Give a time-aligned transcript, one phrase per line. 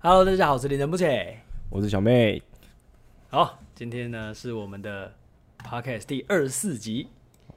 [0.00, 1.40] Hello，大家好，我是林晨不浅，
[1.70, 2.40] 我是小妹。
[3.30, 5.12] 好，今天呢是我们的
[5.58, 7.08] Podcast 第二十四集。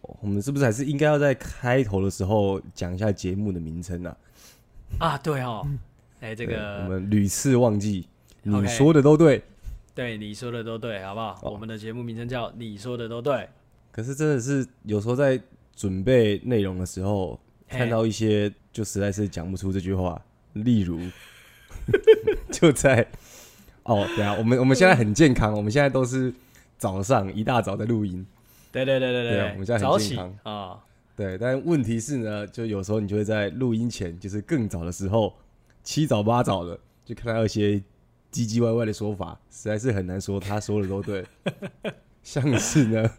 [0.02, 4.18] 我们是不是还是应该要在开头的时候讲一下节目的名称呢？
[4.98, 5.64] 啊，对哦，
[6.20, 8.08] 哎、欸，这个我们屡次忘记。
[8.42, 9.44] 你说的都对，
[9.94, 11.40] 对，你说的都对，好不好？
[11.44, 13.34] 哦、我们的节目名称叫《你说的都对》。
[13.92, 15.40] 可是真的是有时候在
[15.76, 20.20] 准备内容的时候，看到一些就实在是讲不出这句话，
[20.54, 21.00] 例如。
[22.52, 23.08] 就在
[23.84, 26.32] 哦，对啊，我们我们现在很健康，我们现在都是
[26.78, 28.26] 早上一大早在录音，
[28.72, 30.30] 对对对对对，我们现在很健康。
[30.44, 30.80] 啊，哦、
[31.16, 35.34] 对，但问题是呢，就有时候你就会在录音前，就是更早的时候，
[35.84, 37.72] 七早八早的，就看到一些
[38.32, 41.26] 唧唧歪歪的说法，实在是很难说，他说的都对，
[42.22, 43.10] 像是呢，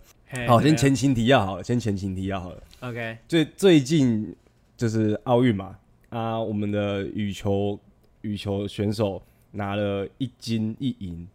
[0.46, 4.34] 好，先前情提要好了，先前情提要好了，OK，最最近
[4.76, 5.76] 就是奥运嘛，
[6.10, 7.78] 啊，我们的羽球。
[8.22, 11.28] 羽球选手拿了一金一银，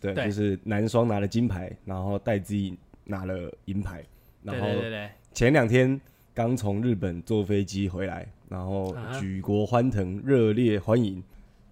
[0.00, 4.02] 对，对就是男双拿了金牌，然后戴资颖拿了银牌，
[4.42, 4.66] 然后
[5.32, 6.00] 前两天
[6.34, 11.22] 刚从日本坐飞机回来，然后举国欢腾，热烈欢迎。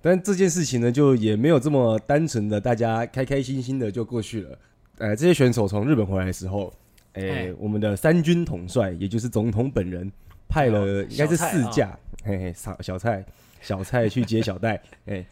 [0.00, 4.58] 但这件事情呢，就也没有这么单纯的，大家开开心心的就过去了。
[4.98, 6.72] 呃，这些选手从日本回来的时候，
[7.12, 10.10] 哎、欸，我们的三军统帅，也就是总统本人，
[10.48, 13.24] 派了应该是四架，哦、嘿嘿，小小蔡。
[13.62, 14.74] 小蔡去接小戴，
[15.06, 15.24] 哎、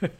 [0.00, 0.12] 欸，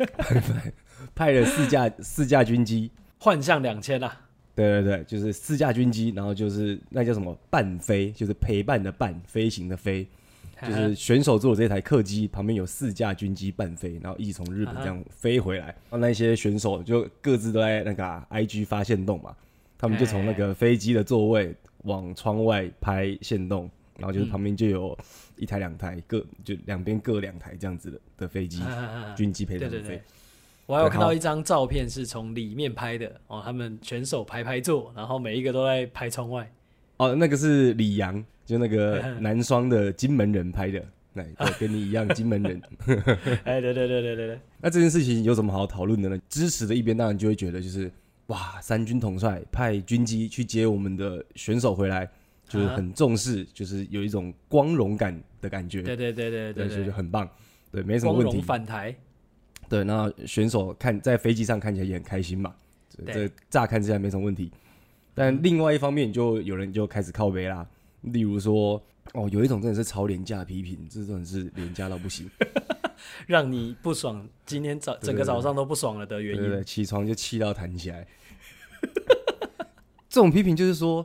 [1.15, 4.21] 派了四架四架军机，幻象两千啊！
[4.55, 10.07] 对对对，就是四架军机，然后就是那叫什么伴飞，就是陪伴的伴，飞行的飞，
[10.63, 15.67] 就是选手坐的这台客机旁边有四架军机伴飞，然后一起从日本这样飞回来。
[15.67, 19.37] 然后那些选手就各自都在那个、啊、IG 发现动嘛，
[19.77, 24.97] 他们就从那个飞机的座位往窗外拍线动，然后就是旁边就有。
[25.39, 28.63] 一台两台各就两边各两台这样子的的飞机，
[29.15, 29.71] 军机陪着飞。
[29.71, 30.03] 对对对，
[30.65, 36.51] 我还有看到一张照片是从里面拍的哦，他们选手排排坐，然后每一个都在拍窗外。
[36.97, 41.23] 哦，那个是李阳，就那个 男双的金门人拍的，那
[41.61, 42.63] 跟你一样金门人。
[43.45, 44.41] 哎，对对对对对对。
[44.59, 46.19] 那这件事情有什么好讨论的呢？
[46.31, 47.93] 支持的一边当然就会觉得就是
[48.29, 52.09] 哇，三军统帅派军机去接我们的选手回来。
[52.49, 55.83] 就是很重视，就是有一种光荣感的感觉。
[55.83, 57.29] 对对对对对，所以就很棒。
[57.73, 58.41] 对，没什么问题。
[58.41, 58.95] 反台。
[59.69, 62.55] 对，那选手看在飞机上看起来也很开心嘛。
[63.05, 64.51] 这乍看之下没什么问题，
[65.13, 67.67] 但另外一方面就有人就开始靠背啦。
[68.03, 68.81] 例如说，
[69.13, 72.31] 哦，有一种真的是超廉价批评，这种是廉价到不行，
[73.27, 76.43] 让你不爽，今天早整个早上都不爽了的原因。
[76.43, 78.07] 对对，起床就气到弹起来。
[80.09, 81.05] 这种批评就是说。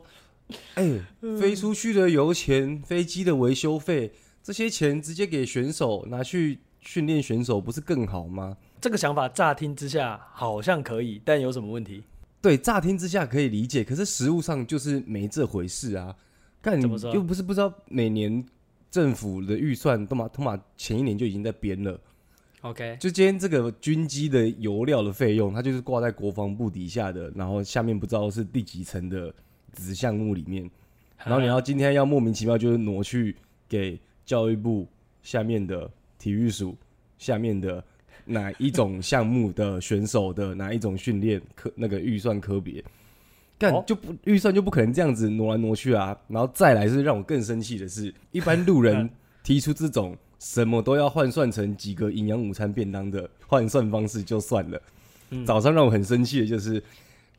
[0.74, 8.56] 哎、欸，飞出去的油钱、飞机的维修费，这些钱直接给选手拿去训练选手，不是更好吗？
[8.80, 12.02] 这个想法乍听之下好像可以，但有什么问题？
[12.40, 16.16] 对，乍听之下可以理解，可是实物上就是没这回事啊！
[16.60, 16.82] 干，你
[17.12, 18.44] 又不是不知道，每年
[18.90, 22.00] 政府的预算都嘛都嘛前一年就已经在编了。
[22.62, 29.32] OK，就今天这个军机的油料的费用，它就是挂在国防部底下的，然后下面不知道是第几层的。
[29.72, 30.70] 子项目里面，
[31.24, 33.34] 然后你要今天要莫名其妙就是挪去
[33.68, 34.86] 给教育部
[35.22, 36.76] 下面的体育署
[37.18, 37.82] 下面的
[38.24, 42.84] 哪一种项目的选手的哪一种训练科那个预算科别，
[43.58, 46.16] 干就不预算就不可能这样子挪来挪去啊！
[46.28, 49.08] 然后再来是让我更生气的是，一般路人
[49.42, 54.82] 提出这种什么都要换算成几个营养午餐便当的换算方式就算了，
[55.44, 56.82] 早上让我很生气的就是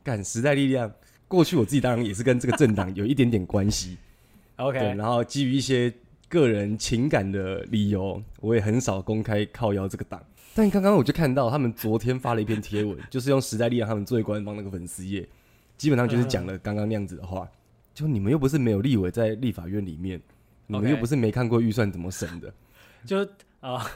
[0.02, 0.90] 干时代力量。
[1.28, 3.96] 过去我自己当然也是跟这个政党有一点点关系，
[4.56, 5.92] OK，对，然后基于一些
[6.28, 10.22] 个人情感的理由，我也很少公开靠腰这个党。
[10.54, 15.28] 但刚刚我就看到他们昨天发了一篇贴文， 就是用时代力量他们最官方那个粉丝页，
[15.76, 17.48] 基本上就是讲了刚刚那样子的话。
[17.92, 20.20] 就你们又不是没有立委在立法院里面，
[20.66, 22.52] 你们又不是没看过预算怎么审的，
[23.06, 23.24] 就
[23.60, 23.86] 啊，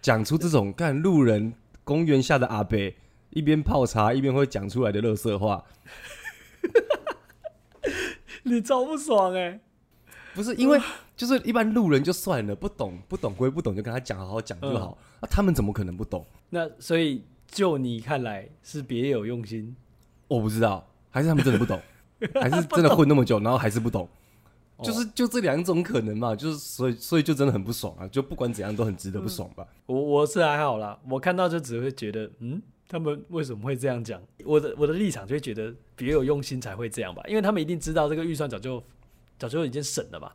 [0.00, 1.52] 讲出这种干路人
[1.84, 2.78] 公园下的阿伯
[3.28, 5.62] 一边泡茶一边会讲出来的垃圾话。
[8.44, 9.60] 你超不爽哎、欸！
[10.34, 10.80] 不是因为
[11.16, 14.98] 就是一般路人就算了，不懂不懂归不懂，就跟他讲好好讲就好。
[15.20, 16.24] 那、嗯啊、他们怎么可能不懂？
[16.50, 19.76] 那所以就你看来是别有用心？
[20.28, 21.80] 我不知道，还是他们真的不懂，
[22.40, 24.08] 还是真的混那么久，然后还是不懂？
[24.82, 28.08] 就是就这两种可能嘛，就是所以所以就真的很不爽啊！
[28.08, 29.64] 就不管怎样都很值得不爽吧。
[29.86, 32.60] 我我是还好啦，我看到就只会觉得嗯。
[32.92, 34.22] 他们为什么会这样讲？
[34.44, 38.84] 我的我的立场就会觉得别有用心才会这样吧，因为他们一定知道这个预算早就
[39.38, 40.30] 早就已经省了嘛。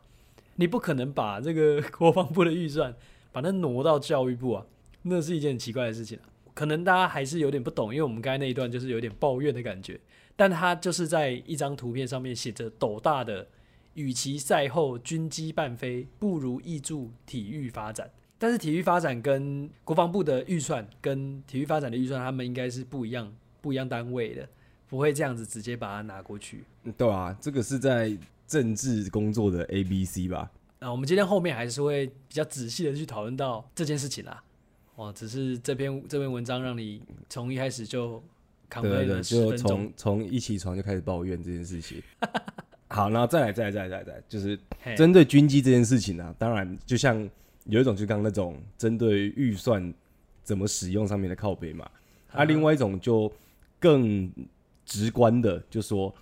[0.56, 2.92] 你不可能把这个国防部的预算
[3.30, 4.66] 把它挪到教育部啊，
[5.02, 6.18] 那是一件很奇怪的事情。
[6.52, 10.00] 可能大家还是有点不懂，因为我们刚才那一段就是有点抱怨的感觉，
[10.34, 13.46] 但他就是在一张图片上面写着斗大的，
[13.94, 18.10] 与其赛后军机半飞，不如挹注体育发展。
[18.38, 24.48] 但是体育发展跟国防部的预算跟体育发展的预算，他们应该是不一样、不一样单位的，
[24.88, 26.64] 不会这样子直接把它拿过去。
[26.96, 30.50] 对啊，这个是在政治工作的 A B C 吧？
[30.78, 34.42] 那我们今天后面还是会比较仔细的去讨论到这件事情啦。
[34.94, 38.22] 哦，只是这篇这篇文章让你从一开始就
[38.70, 42.00] 扛对对，就从从一起床就开始抱怨这件事情。
[42.88, 44.58] 好，然后再来再来再来再来，就是
[44.96, 47.28] 针对军机这件事情呢、啊，当然就像
[47.68, 49.94] 有一种就刚那种针对预算
[50.42, 51.88] 怎么使用上面的靠背嘛，
[52.32, 53.32] 啊，另外一种就
[53.78, 54.30] 更
[54.84, 56.14] 直观的就说，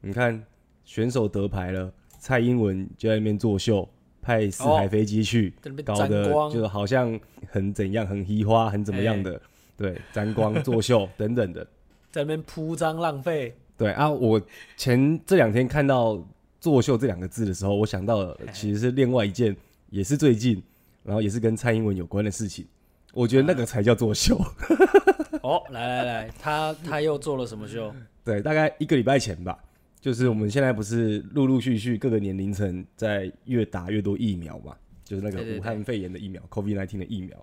[0.00, 0.44] 你看
[0.84, 3.88] 选手得牌了，蔡英文就在那边作秀。
[4.26, 5.52] 派四台飞机去，
[5.84, 7.20] 搞得就好像
[7.50, 9.40] 很怎样，很移花，很怎么样的，欸、
[9.76, 11.62] 对，沾光作秀 等等的，
[12.10, 13.54] 在那边铺张浪费。
[13.76, 14.40] 对啊，我
[14.78, 16.26] 前这两天看到
[16.58, 19.54] “作秀”这两个字的时候，我想到了其实是另外一件，
[19.90, 20.62] 也是最近，
[21.04, 22.66] 然后也是跟蔡英文有关的事情。
[23.12, 24.36] 我觉得那个才叫作秀。
[25.42, 27.94] 哦，来来来，他他又做了什么秀？
[28.24, 29.56] 对，大概一个礼拜前吧。
[30.00, 34.74] 就是我们现在不是陆陆续续各个年龄层在越打越多疫苗嘛？
[35.04, 37.36] 就是那个武汉肺炎的疫苗，COVID-19 的疫苗。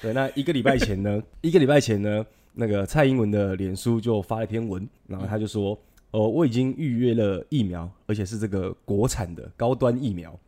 [0.00, 2.24] 对，那一个礼拜前呢， 一个礼拜前呢，
[2.54, 5.72] 那个蔡英文的脸书就发了一篇文，然后他就说
[6.12, 10.38] ：“哦、呃，我已经预约了疫苗，而且是这个国产的高端疫苗。”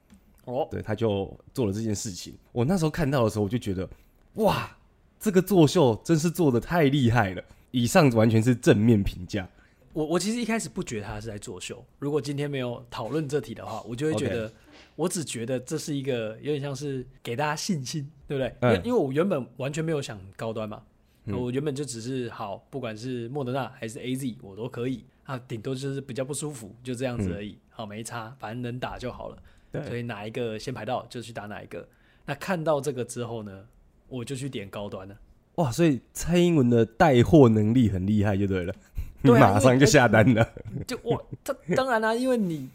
[0.44, 2.34] 哦，对，他就做了这件事情。
[2.52, 3.88] 我那时候看到的时候，我就觉得，
[4.34, 4.76] 哇，
[5.18, 7.42] 这个作秀真是做的太厉害了。
[7.70, 9.48] 以上完全是正面评价。
[9.92, 11.84] 我我其实一开始不觉得他是在作秀。
[11.98, 14.52] 如果今天没有讨论这题的话，我就会觉得，
[14.96, 18.54] 我只觉得这是一个有点像是给大家信心，对不对？
[18.62, 20.82] 因为因为我原本完全没有想高端嘛，
[21.26, 27.58] 我原本就只是好，不管是莫德纳还是 AZ，我都可以啊，顶多就是比较不舒服，就这样子而已。
[27.68, 29.38] 好，没差，反正能打就好了。
[29.72, 31.86] 所以哪一个先排到就去打哪一个。
[32.26, 33.64] 那看到这个之后呢，
[34.08, 35.16] 我就去点高端了。
[35.56, 38.74] 哇，所以蔡英文的带货能力很厉害，就对了。
[39.22, 40.48] 对啊、马上就下单了，
[40.86, 42.68] 就我他当然啦、啊，因为你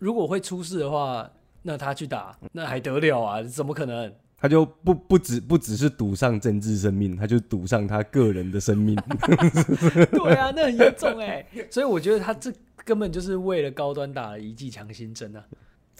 [0.00, 1.30] 如果会出事的话，
[1.62, 3.40] 那他去打那还得了啊？
[3.42, 4.12] 怎么可能？
[4.36, 8.96] 他就不不只不只是赌上政治生命，他就赌上他个人的生命。
[10.10, 11.46] 对啊，那很严重哎。
[11.70, 12.52] 所以我觉得他这
[12.84, 15.44] 根本就是为了高端打了一剂强心针啊。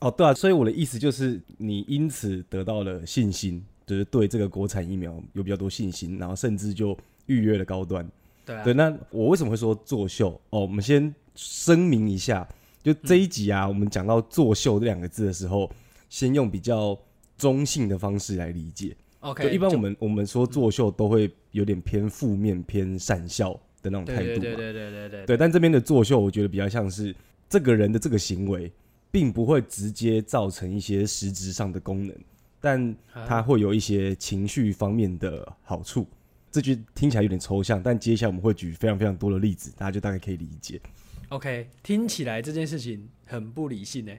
[0.03, 6.97] 哦，对啊，所以我的意思就是，你因此得到了信心，就是对这个国产疫苗有比较多信心，然后甚至就
[7.27, 8.07] 预约了高端。
[8.45, 10.31] 对，啊、对，那我为什么会说作秀？
[10.51, 12.47] 哦，我们先声明一下，
[12.83, 15.71] 就这一集啊，嗯、我们讲到作秀这两个字的时候，
[16.09, 16.99] 先用比较
[17.39, 18.97] 中性的方式来理解。
[19.21, 24.27] OK，一般我们我们说作秀都会有点偏负面、嗯、偏善笑的那种态度嘛。
[24.27, 25.27] 对对对对对对。
[25.27, 27.15] 对，但这边的作秀，我觉得比较像是
[27.49, 28.71] 这个人的这个行为，
[29.13, 32.17] 并不会直接造成一些实质上的功能，
[32.61, 32.97] 但
[33.29, 36.05] 它会有一些情绪方面的好处。
[36.51, 40.81] 这句听起来有点抽象，但接下来我们会举非常非常多的例子，大家就大概可以理解。
[41.29, 44.13] OK，听起来这件事情很不理性呢。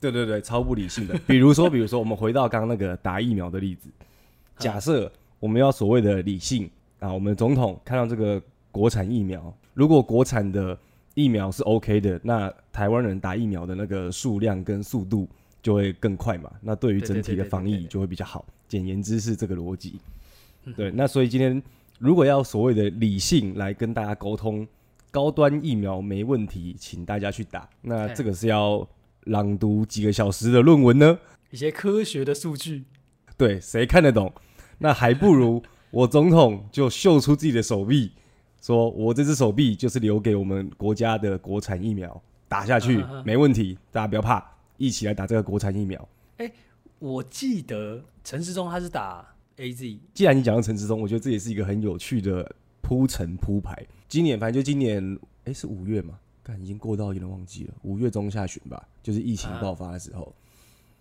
[0.00, 1.16] 对对对，超不理性的。
[1.26, 3.88] 比如说， 比如说，我们回到刚刚那个打疫苗的例子，
[4.58, 6.68] 假设我们要所谓的理性
[6.98, 10.78] 啊，我们总统看到这个国产疫苗，如果国产的
[11.14, 15.28] 疫苗是 OK 的，那台湾人打疫苗的那个数量跟速度
[15.62, 18.44] 就会更快嘛，那对于整体的防疫就会比较好。
[18.68, 20.00] 简言之是这个逻辑。
[20.76, 21.62] 对，那所以今天
[21.98, 24.66] 如果要所谓的理性来跟大家沟通，
[25.10, 27.68] 高端疫苗没问题，请大家去打。
[27.82, 28.88] 那这个是要
[29.24, 31.18] 朗读几个小时的论文呢？
[31.50, 32.84] 一些科学的数据，
[33.36, 34.32] 对，谁看得懂？
[34.78, 38.12] 那还不如我总统就秀出自己的手臂，
[38.62, 44.42] 说我这只手臂就是留给我们国家的国产疫苗，打下去没问题，大家不要怕，
[44.78, 46.08] 一起来打这个国产疫苗。
[46.38, 46.50] 哎，
[46.98, 49.28] 我记得陈世忠他是打。
[49.56, 53.76] A Z，既然你讲到陈世忠，我觉得这也是一个很有趣的铺陈铺排。
[54.08, 55.04] 今年反正就今年，
[55.44, 56.18] 哎、欸，是五月嘛？
[56.42, 60.34] 但已经过到有点忘记了，五月中下旬吧，就是疫情爆发的时候。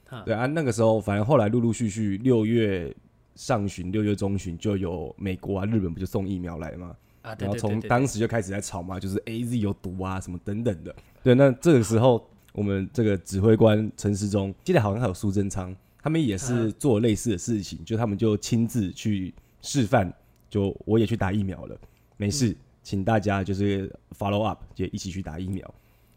[0.10, 2.94] 啊对啊，那个时候反正后来陆陆续续，六月
[3.36, 6.94] 上旬、六月中旬就有美国啊、日本不就送疫苗来嘛？
[7.22, 10.96] 啊，然后从当时就开始在吵嘛，就是 A Z 有毒啊什么等等的。
[11.24, 15.76] 对，那这个时候我们这个指挥官陈时中，记得好像还有苏贞昌。
[16.04, 20.12] 他们也是做类似的事情，就他们就亲自去示范，
[20.50, 21.78] 就我也去打疫苗了，
[22.18, 23.88] 没事，请大家就是
[24.18, 25.72] follow up，就一起去打疫苗，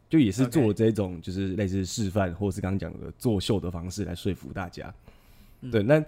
[0.08, 4.90] 就也是做这种就是类似示范或是刚刚讲的作秀的方式来说服大家。
[5.70, 6.02] 对，那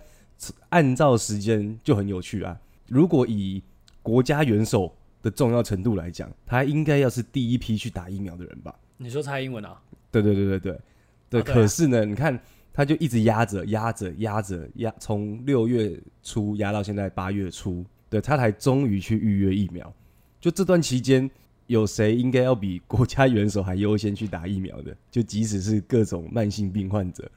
[0.71, 3.63] 按照时间就很有趣啊，如果以
[4.07, 8.73] 国家元首的重要程度来讲，他应该要是第一批去打疫苗的人吧？
[8.99, 9.83] 你说蔡英文啊？
[10.13, 10.81] 对对对对对
[11.29, 11.43] 对。
[11.43, 12.39] 可是呢，你看，
[12.73, 19.93] 他就一直压着压着压着压，从六月初压到现在八月初，对，他才终于去预约疫苗。
[20.41, 21.29] 就这段期间，
[21.67, 24.97] 有谁应该要比国家元首还优先去打疫苗的？
[25.11, 27.29] 就即使是各种慢性病患者，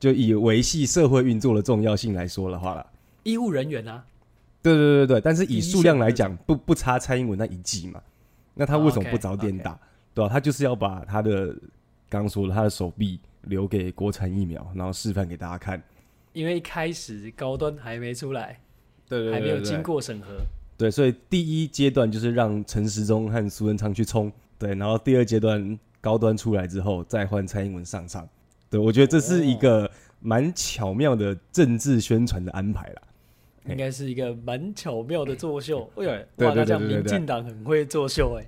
[0.00, 2.84] 就以维系社会运作的重要性来说的话了，
[3.22, 4.04] 医务人员啊，
[4.74, 8.02] 对对对对，但是以数量来讲，不不差蔡英文那一季嘛。
[8.54, 10.14] 那他为什么不早点打？Oh, okay, okay.
[10.14, 10.32] 对吧、啊？
[10.32, 11.48] 他就是要把他的
[12.08, 15.80] 刚刚说的他的手臂留给国产疫苗，然后示范给大家看。
[16.32, 18.58] 因为一开始高端还没出来，
[19.08, 20.38] 对还没有经过审核。
[20.76, 28.28] 对，所以第一阶段就是让陈时中和苏贞昌去冲，对，然后第二阶段高端出来之后，再换蔡英文上场。
[28.68, 33.02] 对，我觉得这是一个蛮巧妙的政治宣传的安排啦。
[33.68, 35.90] 应该是一个蛮巧妙的作秀。
[35.96, 36.10] 哎呦，
[36.46, 38.46] 哇，那这样民进党很会作秀哎。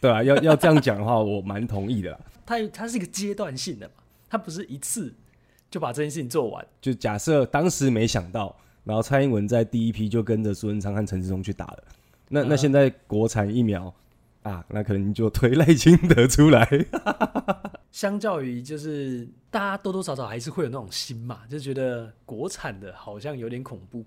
[0.00, 2.20] 对啊，要要这样讲的话，我蛮同意的啦。
[2.44, 3.94] 它它是一个阶段性的嘛，
[4.28, 5.14] 它不是一次
[5.70, 6.66] 就把这件事情做完。
[6.80, 8.54] 就假设当时没想到，
[8.84, 11.84] 然后蔡英文在第一批就跟着苏贞昌和陈志忠去打了，
[12.28, 13.94] 那、嗯、那现在国产疫苗
[14.42, 16.68] 啊，那可能就推赖清德出来。
[17.90, 24.04] 相较于就是大家多多少少还是会有那种心嘛，就觉得国产的好像有点恐怖。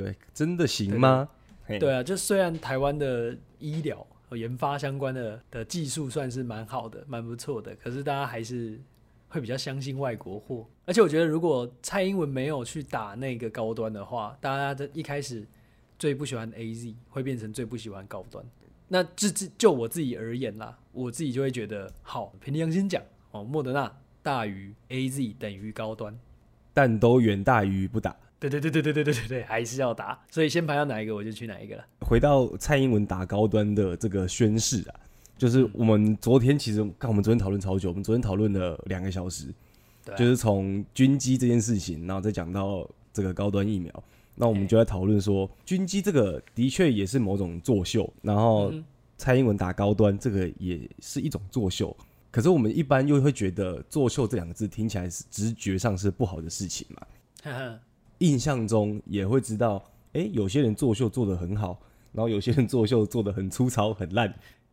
[0.00, 1.28] 对，真的行吗？
[1.66, 4.36] 对，对啊，就虽然台湾的医疗和。
[4.36, 7.74] 研发相关的的技术算是蛮好的，蛮不错的。
[7.76, 8.78] 可是大家还是
[9.28, 10.68] 会比较相信外国货。
[10.84, 15.46] 而且我觉得，如果蔡英文没有去打那个高端的话，大家的一开始
[15.98, 18.44] 最不喜欢 AZ 会变成最不喜欢高端。
[18.88, 23.90] 那就就就我自己而言啦，我自己就会觉得，好，凭良心讲哦，莫德纳
[24.22, 26.16] 大于 AZ 等于高端，
[26.74, 28.14] 但都远大于不打。
[28.48, 31.84] 对对对对对对对对对，还是要打，所以先排到哪一个我就去哪一个了。
[32.00, 34.94] 回到蔡英文打高端的这个宣誓啊，
[35.36, 39.46] 就是我们昨天其实看我们昨天讨论超久，我们昨天讨论了两个小时，
[40.04, 48.72] 对啊、就是从军机这件事情，然后再讲到这个高端疫苗，那我们就在讨论说，军机这个的确也是某种作秀，然后
[49.18, 51.96] 蔡英文打高端这个也是一种作秀，
[52.30, 57.06] 可是我们一般又会觉得作秀这两个字听起来是直觉上是不好的事情嘛。
[58.18, 59.82] 印象中也会知道，
[60.12, 61.78] 哎、欸，有些人作秀做得很好，
[62.12, 64.32] 然后有些人作秀做得很粗糙、很烂。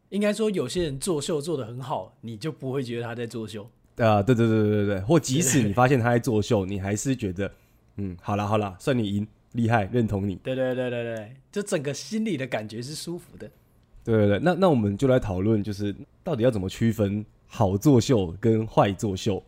[0.10, 3.68] 应该说，有些人作秀做得很好，你就不会觉得他在作秀。
[3.98, 5.02] 啊，对对对对对对。
[5.02, 7.52] 或即使你发现他在作秀，你还是觉得，
[7.98, 10.36] 嗯，好啦好啦，算你赢，厉害，认同你。
[10.36, 13.50] 对对对对对，就整个心里的感觉是舒服的。
[14.04, 19.42] 对对对，那那我们就来讨论，就是到底要怎么区分好作秀跟坏作秀。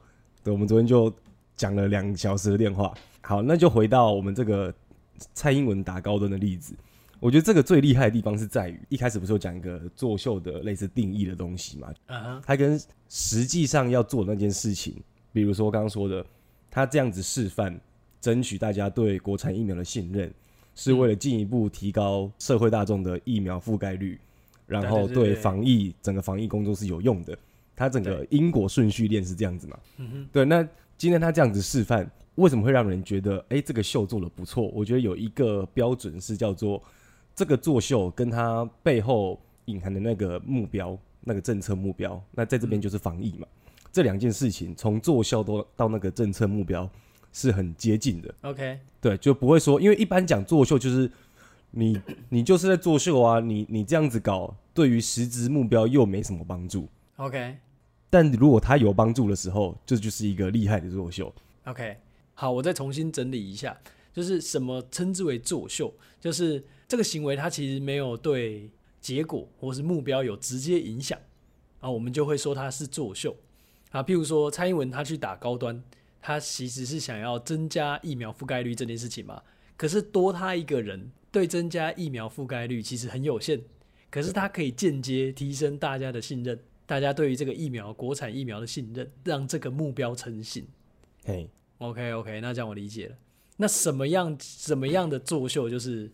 [0.43, 1.13] 对，我们昨天就
[1.55, 2.93] 讲了两小时的电话。
[3.27, 4.71] 好，那就回到我们这个
[5.33, 6.75] 蔡英文打高端的例子。
[7.19, 11.91] 我觉得这个最厉害的地方是在于，一开始不是有讲一个作秀的类似定义的东西嘛？
[12.05, 12.79] 嗯哼，他跟
[13.09, 14.93] 实际上要做的那件事情，
[15.33, 16.23] 比如说刚刚说的，
[16.69, 17.79] 他这样子示范，
[18.21, 20.31] 争取大家对国产疫苗的信任，
[20.75, 24.19] 是为了进一步提高社会大众的疫苗覆盖率，
[24.67, 27.35] 然后对防疫整个防疫工作是有用的。
[27.75, 29.79] 它整个因果顺序链是这样子嘛？
[29.97, 30.45] 嗯哼，对。
[30.45, 30.61] 那
[30.95, 32.07] 今天他这样子示范。
[32.35, 34.67] 为什么会让人觉得，哎、欸，这个秀做的不错？
[34.73, 36.81] 我觉得有一个标准是叫做，
[37.33, 43.47] 这个作秀跟它背后隐含的那个目标、那个政策目标，那在这边就是防疫嘛。
[43.65, 46.89] 嗯、这两件事情从作秀到到那个政策目标
[47.31, 48.35] 是很接近的。
[48.41, 51.09] OK，对，就不会说，因为一般讲作秀就是
[51.71, 56.87] 你 你就是在作秀啊，你你这样子搞，对于实质目标又没什么帮助。
[57.15, 57.55] OK，
[58.09, 61.33] 但如果它有帮助的时候，这就是一个厉害的作秀。
[61.63, 61.95] OK。
[62.35, 63.79] 好，我再重新整理一下，
[64.13, 68.69] 就是什么称之为作秀，就是这个行为它其实没有对
[69.01, 71.17] 结果或是目标有直接影响
[71.79, 73.35] 啊，我们就会说它是作秀
[73.91, 74.03] 啊。
[74.03, 75.81] 譬如说蔡英文他去打高端，
[76.21, 79.41] 他其实是想要增加疫苗覆盖率这件事情嘛。
[79.77, 83.61] 可是多他一个人，对增加疫苗覆盖率其实很有限，
[84.09, 90.67] 可是他可以间接提升大家的信任，大家对于这个疫苗国产疫苗的信任，让这个目标成型。
[91.23, 91.49] 嘿。
[91.79, 93.15] OK OK，那这样我理解了。
[93.57, 96.11] 那什么样什么样的作秀，就是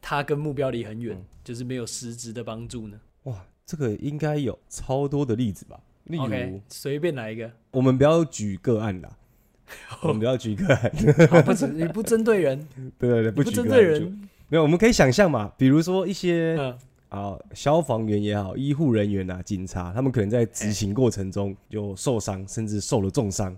[0.00, 3.00] 他跟目标离很远，嗯、就是没有实质的帮助呢？
[3.24, 5.78] 哇，这个应该有超多的例子吧？
[6.04, 7.50] 例如随便来一个。
[7.70, 9.18] 我们不要举个案啦，
[10.02, 10.92] 我们不要举个案。
[11.30, 12.66] 好，不，你不针对人，
[12.98, 14.02] 对 对对，不针对人。
[14.48, 16.56] 没有，我们可以想象嘛，比如说一些
[17.10, 23.54] 啊、嗯，消防员也好，医护人员啊，警察，他们可能在执行过程中就受伤，甚至受了重伤。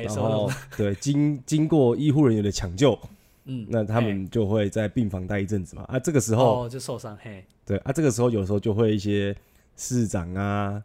[0.00, 2.98] 然后对经经过医护人员的抢救，
[3.44, 5.84] 嗯，那他们就会在病房待一阵子嘛。
[5.88, 7.44] 啊，这个时候哦就受伤嘿。
[7.66, 9.34] 对啊，这个时候有时候就会一些
[9.76, 10.82] 市长啊、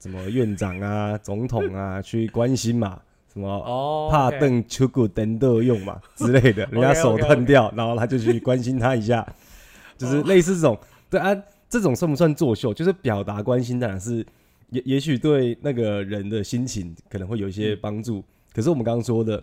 [0.00, 3.00] 什么院长啊、总统啊去关心嘛，
[3.32, 9.26] 什么哦，怕邓秋谷等都用嘛之类的，人家 手断掉，然后他就去关心他一下，
[9.96, 10.78] 就是类似这种。
[11.10, 11.34] 对啊，
[11.68, 12.72] 这种算不算作秀？
[12.74, 14.24] 就是表达关心，当然是
[14.70, 18.22] 也也许对那个人的心情可能会有一些帮助。
[18.52, 19.42] 可是我们刚刚说的。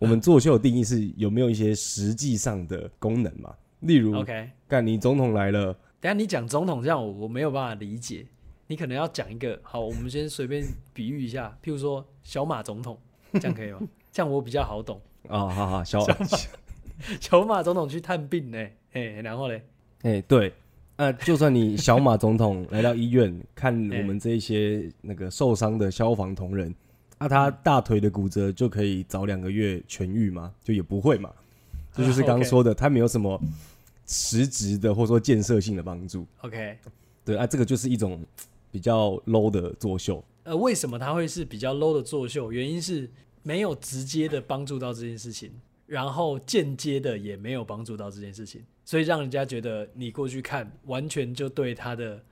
[0.00, 3.54] 我们作秀的定义是有没有一些实际上的功能嘛？
[3.80, 8.26] 例如，OK，干你总统来了，等下你讲总统这样我我没有办法理解，
[8.66, 12.98] 你可能要讲一个好，我们先随便比喻一下， 譬如说小马总统，
[13.34, 13.80] 这样可以吗？
[14.10, 16.26] 这样我比较好懂啊、哦，好好， 小小马，
[17.20, 18.58] 小马总统去探病呢，
[18.92, 19.62] 哎，然后嘞，
[20.02, 20.52] 哎，对，
[20.96, 26.74] 那、呃、就算你小马总统来到医院看我们这些那个受伤的消防同仁。
[27.18, 30.52] 那、啊、他大腿的骨折就可以早两个月痊愈吗？
[30.62, 31.30] 就也不会嘛。
[31.92, 33.40] 这就，是刚刚 说的，他没有什么
[34.06, 36.26] 实质的或者说建设性的帮助。
[36.42, 36.76] OK，
[37.24, 38.20] 对啊，这个就是一种
[38.70, 40.22] 比较 low 的作秀。
[40.42, 42.52] 呃，为什么他会是比较 low 的作秀？
[42.52, 43.08] 原因是
[43.42, 45.50] 没有直接的帮助到这件事情，
[45.86, 52.22] 然后间接的也没有帮助到这件事情，所以让人家觉得你过去看，完全就对他的。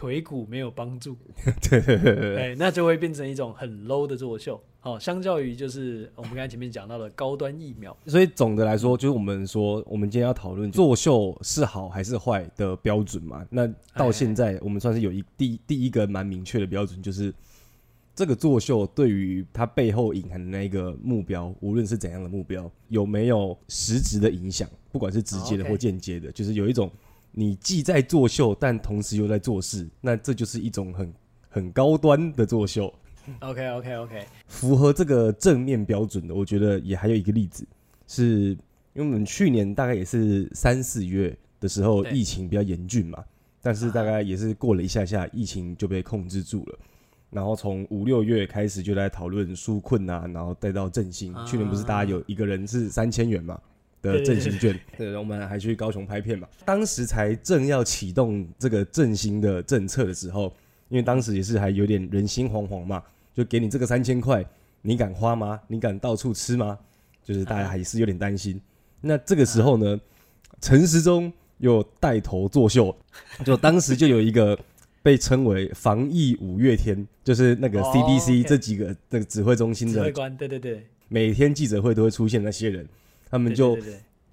[0.00, 1.14] 腿骨没有帮助，
[1.68, 4.58] 对对对对，那就会变成一种很 low 的作秀。
[4.80, 13.46] 好，相较于就是我们刚才前面讲到的高端疫苗，所以总的来说，就是我们说，我们今天要讨论作秀是好还是坏的标准嘛？
[13.50, 17.30] 那到现在，我们算是有一第第一个蛮明确的标准，就是
[18.14, 26.90] 这个作秀对于它背后隐含的那一个目标，无论是怎样的目标，有没有实质的影响，不管是直接的或间接的，就是有一种。
[27.32, 31.14] 你既在作秀，但同时又在做事，那这就是一种很
[31.48, 32.92] 很高端的作秀。
[33.40, 37.64] OK OK OK，符合这个正面标准的，我觉得也还有一个例子，
[38.08, 38.56] 是
[38.94, 43.22] 因为我们去年大概也是三四月的时候，疫情比较严峻嘛，
[43.62, 46.78] 但是大概也是过了一下下，疫情就被控制住了。
[47.30, 51.32] 然后从五六月开始就在讨论纾困啊，然后带到振兴。
[51.46, 53.60] 去年不是大家有一个人是三千元嘛？
[54.02, 56.48] 的振兴券，对，我们还去高雄拍片嘛。
[56.64, 60.52] 当时才正要启动这个振兴的政策的时候，
[60.88, 63.02] 因为当时也是还有点人心惶惶嘛，
[63.34, 64.44] 就给你这个三千块，
[64.82, 65.60] 你敢花吗？
[65.68, 66.78] 你敢到处吃吗？
[67.22, 68.60] 就是大家还是有点担心。
[69.02, 70.00] 那这个时候呢，
[70.60, 72.96] 陈时中又带头作秀，
[73.44, 74.58] 就当时就有一个
[75.02, 82.86] 被称为“防疫五月天”，就是那个 CDC 这几个那个指挥中心的指挥官，对对对，每天记者会都会出现那些人。
[83.30, 83.78] 他们就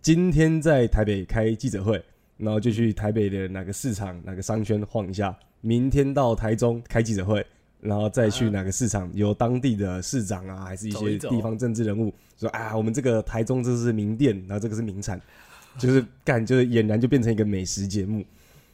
[0.02, 2.04] 今天在台北开记者会，
[2.38, 5.38] 然后就去台北的哪个市场、哪个商圈晃一下。
[5.62, 7.46] 明天到台中开记者会，
[7.82, 15.20] 然后再去哪个市场，由当地的市长啊，还是一些地方政治人物说啊，我们这个台中这是名店，然后这个是名产，
[15.78, 18.24] 就是干，就是俨然就变成一个美食节目。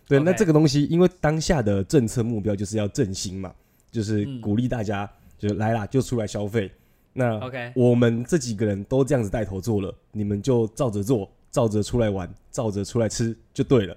[0.06, 3.54] 对，那这个东西，因为当下的政策目标就是要振兴嘛，
[3.90, 6.70] 就是鼓励大家就来啦，就出来消费。
[7.14, 13.96] 那 OK，我们这几个人都这样子带头做了，你们就照着做，照着出来玩，照着出来吃就对了。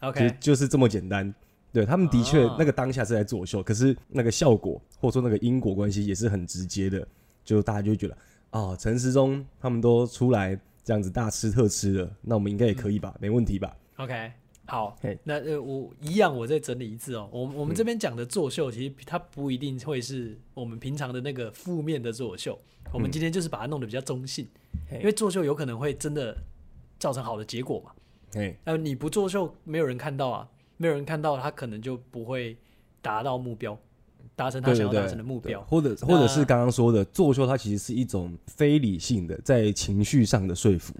[0.00, 1.32] OK，就，就是这么简单。
[1.72, 7.06] 对，他们的确那个当下是在作秀，可是那个效果或者说那个因果关系也是很直接的，
[7.44, 8.16] 就大家就会觉得
[8.50, 13.14] 哦，陈时中他们都出来这样子大吃特吃了，那我们应该也可以吧？
[13.20, 14.32] 没问题吧？OK。
[14.68, 17.26] 好，那呃，我一样，我再整理一次哦。
[17.32, 22.58] 我我们这边讲的作秀，其实它不一定会是我们平常的那个负面的作秀。
[22.92, 24.46] 我们今天就是把它弄得比较中性，
[24.92, 26.36] 因为作秀有可能会真的
[26.98, 27.92] 造成好的结果嘛。
[28.64, 32.54] 呃，你不作秀，没有人看到啊，没有人看到，他可能就不会
[33.00, 33.78] 达到目标。
[34.38, 40.94] 达成他想要达成的目标，或者或者是刚刚说的作秀，它其实是一种非理性的在情绪上的说服，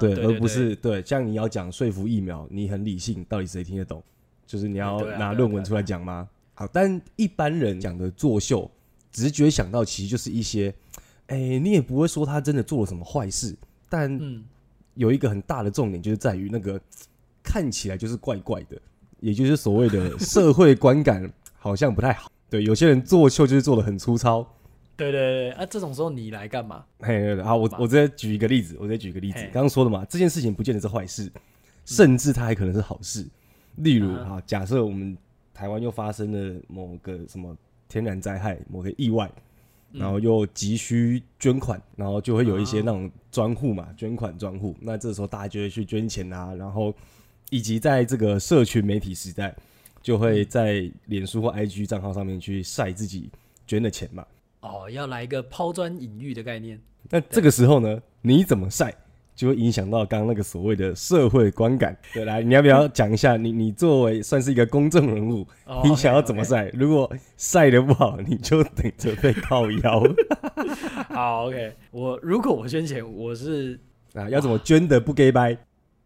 [0.00, 1.00] 对，而不是对。
[1.04, 4.02] 像你要讲说服疫苗，你很理性，到底谁听得懂？
[4.44, 6.28] 就是你要拿论文出来讲吗？
[6.54, 8.68] 好，但一般人讲的作秀，
[9.12, 10.74] 直觉想到其实就是一些，
[11.28, 13.54] 哎，你也不会说他真的做了什么坏事，
[13.88, 14.20] 但
[14.94, 16.80] 有一个很大的重点就是在于那个
[17.40, 18.76] 看起来就是怪怪的，
[19.20, 22.32] 也就是所谓的社会观感好像不太好。
[22.50, 24.46] 对，有些人做秀就是做的很粗糙。
[24.96, 26.84] 对对对，啊，这种时候你来干嘛？
[27.00, 29.40] 嘿，好，我我直接举一个例子，我直接举一个例子。
[29.52, 31.28] 刚刚说的嘛，这件事情不见得是坏事，
[31.84, 33.26] 甚至它还可能是好事。
[33.78, 35.18] 例如，哈，假设我们
[35.52, 37.56] 台湾又发生了某个什么
[37.88, 39.28] 天然灾害，某个意外，
[39.90, 44.76] 然后又急需捐款，然后就会有一些那种专户嘛，捐款专户。
[44.80, 46.94] 那这时候大家就会去捐钱啊，然后
[47.50, 49.52] 以及在这个社群媒体时代。
[50.04, 53.30] 就会在脸书或 IG 账号上面去晒自己
[53.66, 54.22] 捐的钱嘛。
[54.60, 56.78] 哦，要来一个抛砖引玉的概念。
[57.08, 58.94] 那这个时候呢，你怎么晒
[59.34, 61.96] 就会影响到刚刚那个所谓的社会观感。
[62.12, 63.50] 对，来，你要不要讲一下你？
[63.50, 66.66] 你你作为算是一个公众人物，哦、你想要怎么晒？
[66.66, 70.02] 哦、okay, okay 如果晒的不好，你就等着被靠腰。
[71.08, 71.74] 好，OK。
[71.90, 73.80] 我如果我捐钱，我是
[74.12, 75.54] 啊，要怎么捐的不给掰？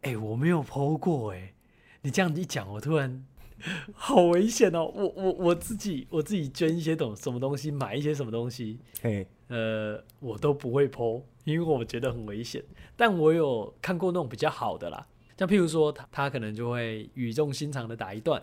[0.03, 1.53] 哎、欸，我没有 po 过哎。
[2.01, 3.25] 你这样子一讲，我突然
[3.93, 4.85] 好危险哦！
[4.95, 11.23] 我我我自己我自己捐一些东什么东西，买一些什么东西，嘿，呃，我都不会 po。
[11.45, 12.63] 因为我觉得很危险，
[12.95, 18.43] 但我有看过那种比较好的啦，像譬如说他他可能就会语重心长的打一段，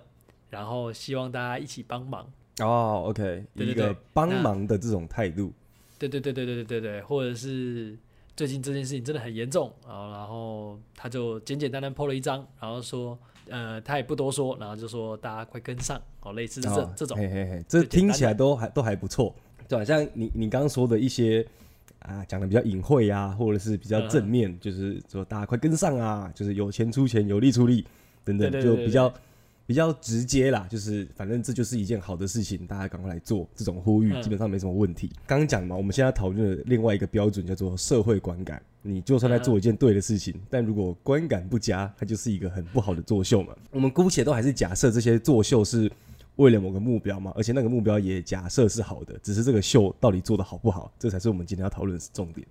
[0.49, 2.27] 然后希望大家一起帮忙
[2.61, 5.53] 哦，OK，对对对，一个帮忙的这种态度，
[5.99, 7.95] 对对对对对对对对，或者是
[8.35, 13.15] 最近这件事情真的很严重，然后然后他就简简单单 po 了一张，然后说
[13.49, 19.33] 呃他也不多说，然后就说大家快跟上哦，类似这、哦、这种，嘿嘿嘿，这听起来都还都还不错，
[19.67, 19.85] 对吧？
[19.85, 21.45] 像你你刚刚说的一些。
[21.99, 27.83] 啊，讲的比较隐晦啊，或者是比较正面，嗯、就是说大家快跟上啊，就是有钱出钱，有力出力
[28.23, 29.11] 等等，就比较
[29.65, 30.67] 比较直接啦。
[30.69, 33.47] 就是反正这就是一件好的事情，大家赶快来做。
[33.55, 35.11] 这种呼吁基本上没什么问题。
[35.25, 38.61] 刚刚讲嘛，我们现在讨论的另外一个标准叫做社会观感。
[38.81, 43.55] 你就算在做一件对的事情，嗯、但如果观感不佳，它就是一个很不好的作秀嘛。
[43.71, 45.91] 我们姑且都还是假设这些作秀是。
[46.37, 52.45] 为了某个目标嘛，而且那个目标也假设是好的，只是这个秀到底做得好不好，这才是我们今天要讨论的重点。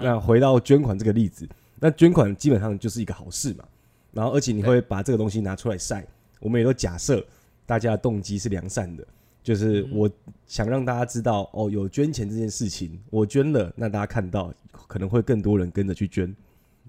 [0.00, 1.46] 那回到捐款这个例子，
[1.78, 3.64] 那捐款基本上就是一个好事嘛，
[4.12, 6.06] 然后而且你会把这个东西拿出来晒，
[6.42, 7.24] 我们也都假设
[7.64, 9.06] 大家的动机是良善的，
[9.42, 10.10] 就是我
[10.46, 16.34] 想让大家知道哦，有捐钱这件事情，我捐了，那大家看到可能会更多人跟着去捐。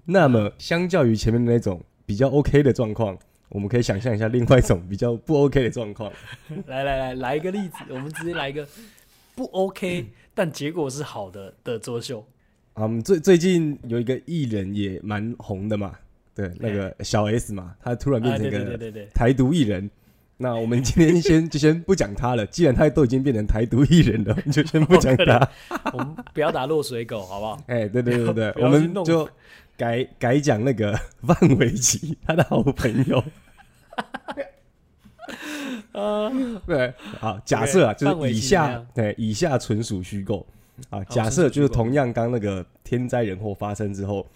[0.04, 3.16] 那么相较于前面的那种比较 OK 的状况。
[3.50, 6.10] 我们可以想象一下另外一种比较不 OK 的状况。
[6.66, 8.66] 来来来，来一个例子，我们直接来一个
[9.36, 12.26] 不 OK，但结果是好的的作秀。
[12.74, 15.96] 嗯，最最近有一个艺人也蛮红的嘛，
[16.34, 18.78] 对，那个小 S 嘛，他突然变成一个
[19.14, 19.90] 台独艺人。
[20.36, 25.48] 那我们今天先就先不讲他了，既然他都已经变成台独艺人了，就先不讲他。
[25.94, 27.62] 我们不要打落水狗，好不好？
[27.68, 29.28] 哎，对对对对， 我们就
[29.76, 30.92] 改改讲那个
[31.22, 33.22] 范玮琪，他的好朋友。
[35.92, 36.28] 啊，
[36.66, 40.44] 对，好，假设啊，就是以下，对，以下纯属虚构
[40.90, 41.02] 啊。
[41.04, 44.26] 假设就是同样，刚那个天灾人祸发生之后，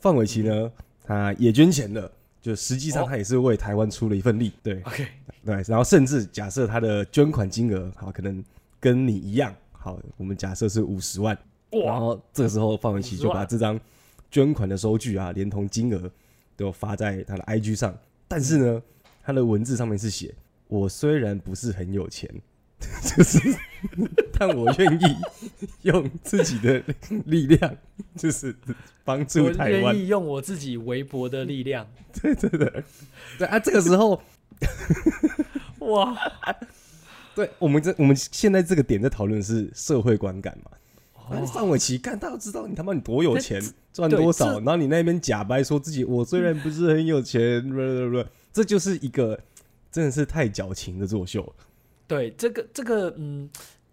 [0.00, 0.72] 范玮琪呢，
[1.04, 2.10] 他也捐钱了，
[2.42, 5.06] 就实际上他也是为台湾出了一份力，对，OK，
[5.44, 8.42] 对，然后甚至假设他的捐款金额，好，可能
[8.80, 11.38] 跟你一样，好，我们假设是五十万，
[11.70, 13.78] 然后这个时候范玮琪就把这张
[14.30, 16.10] 捐款的收据啊，连同金额
[16.56, 18.82] 都发在他的 IG 上，但是呢。
[19.26, 20.34] 他的文字上面是写
[20.68, 22.30] ：“我虽然不是很有钱，
[23.16, 23.38] 就是，
[24.38, 25.16] 但我愿意
[25.82, 26.82] 用自己的
[27.26, 27.76] 力量，
[28.16, 28.54] 就是
[29.04, 29.82] 帮助台湾。
[29.82, 31.86] 我愿意用我自己微薄的力量。
[32.20, 32.84] 对对对，
[33.38, 34.22] 对啊，这个时候，
[35.80, 36.16] 哇，
[37.34, 40.70] 对我们这我们现在这个点在讨论是社会观感嘛？
[41.46, 49.40] 范玮琪，看他要知道你他妈你多有钱，赚多少，然后你那边假掰说自己我虽然不是很有钱， 不不不。”这就是一个
[49.90, 51.54] 真的是太矫情的作秀。
[52.06, 53.48] 对，这个这个嗯，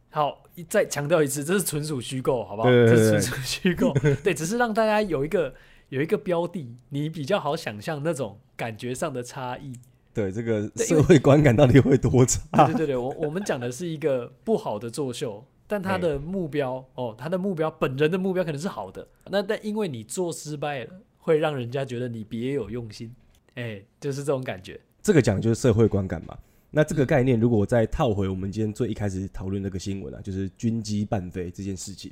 [0.10, 2.70] 好，再强调一次，这是纯属虚构，好不好？
[2.70, 3.94] 对对对对，这是纯属虚构。
[4.24, 5.54] 对，只是让大家有一个
[5.90, 9.74] 有一个标的，你比较好想象那种感觉上的差异。
[10.14, 12.66] 对，这个社会观感到底会多差？
[12.66, 23.16] 对对对对，我我们讲的是一个不好的作秀，但他的目标哦，他的目标本人的目标可能是好的，那但因为你做失败了，会让人家觉得你别有用心。
[23.56, 24.80] 哎、欸，就是这种感觉。
[25.02, 26.38] 这个讲的就是社会观感嘛。
[26.72, 32.12] 那这个概念，如果我再套回我们今天最一开始讨论那个新闻啊，就是军机半飞这件事情.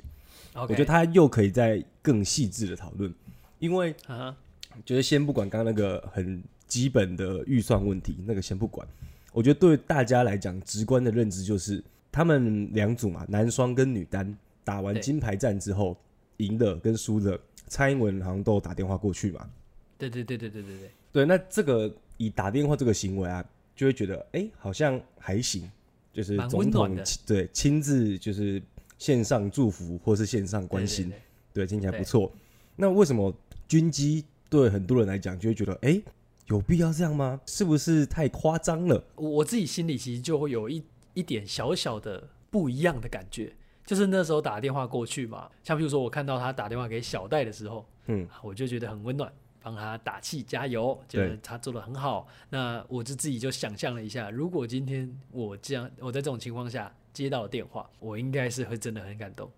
[0.54, 3.12] 我觉得它又可以再更细致的讨论。
[3.58, 4.36] 因为啊，
[4.84, 8.86] 就是先不管刚刚那个很基本的预算问题，那个先不管。
[9.32, 15.96] 我觉得对大家来讲，直观的认知就是，他们两组嘛，男双跟女单打完金牌战之后，
[16.36, 19.48] 赢的跟输的，蔡英文好像都打电话过去嘛。
[19.96, 20.90] 对对对对对对对。
[21.12, 23.44] 对，那这个以打电话这个行为啊，
[23.80, 25.66] 就会觉得哎、欸，好像还行，
[26.12, 26.94] 就是总统
[27.26, 28.62] 对亲自就是
[28.98, 31.10] 线上祝福或是线上关心，
[31.54, 32.30] 对，听起来不错。
[32.76, 33.34] 那为什么
[33.66, 36.02] 军机对很多人来讲就会觉得哎、欸，
[36.48, 37.40] 有必要这样吗？
[37.46, 39.02] 是不是太夸张了？
[39.14, 43.50] 我自己心里其实就会有一一点小小的不一样的感觉，
[43.86, 49.32] 就是那时候打电话过去嘛，像比如说我看到他打电话给小戴的时候，嗯，我就觉得很温暖。
[49.62, 52.26] 帮他打气加油，觉得他做的很好。
[52.48, 59.50] 那我就自己就想象了一下，如果今天我这样，我在这种情况下接到电话，我应该是会真的很感动，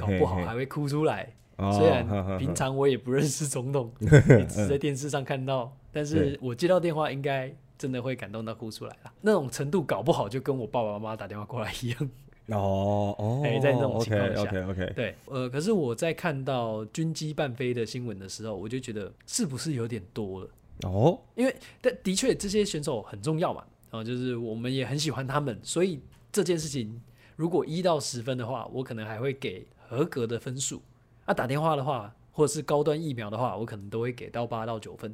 [0.00, 1.32] 搞不好还会哭出来。
[1.56, 4.08] 哦、虽然平常我也不认识总统， 你
[4.46, 9.12] 只在电视上看到，但是我接到电话，应该真的会感动到哭出来了。
[9.22, 12.10] 那种程度，搞不好就跟我爸爸妈妈打电话过来一样。
[12.48, 20.50] 哦哦，哎、欸，在那种情况下，OK OK OK，对，呃，可是我在看到军机半飞的新闻的时候，我就觉得是不是有点多了？
[20.84, 27.00] 哦，因为但的确这些选手很重要嘛，啊、呃，就是我们也很喜欢他们，所以这件事情
[27.34, 30.80] 如果一到十分的话，我可能还会给合格的分数。
[31.24, 35.12] 啊，打电话的话，或者是高端疫苗的话，我可能都会给到八到九分。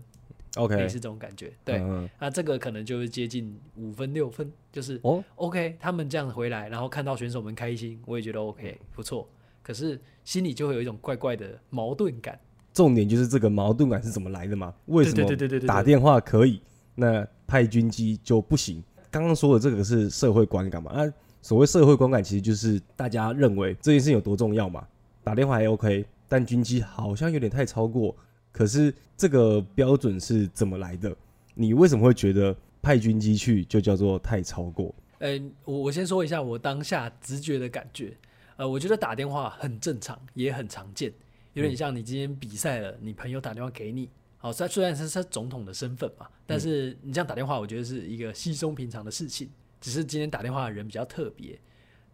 [0.56, 1.52] OK，也是这种感觉。
[1.64, 1.82] 对，
[2.18, 9.26] 那、这个可能就是接近五分六分，就是哦，OK，他们这样回来，然后看到选手们开心，我也觉得 OK，不错。
[9.62, 12.38] 可是心里就会有一种怪怪的矛盾感。
[12.74, 14.74] 重点就是这个矛盾感是怎么来的嘛？
[14.86, 16.60] 为什么打电话可以，
[16.94, 18.82] 那派军机就不行？
[19.10, 20.90] 刚刚说的这个是社会观感嘛？
[20.90, 24.86] 啊，所谓社会观感，其实就是大家认为这件事情有多重要嘛？
[25.24, 28.14] 打电话还 OK，但军机好像有点太超过。
[28.52, 31.16] 可是这个标准是怎么来的？
[31.54, 34.94] 你为什么会觉得派军机去就叫做太超过？
[35.18, 38.16] 嗯、我我先说一下我当下直觉的感觉。
[38.56, 41.12] 呃，我觉得打电话很正常，也很常见。
[41.54, 49.48] 有点像你今天比赛了，你朋友打电话给你，好，虽虽然是他总统的身份嘛，但是你这样打电话，我觉得是一个稀松平常的事情。
[49.80, 51.58] 只是今天打电话的人比较特别。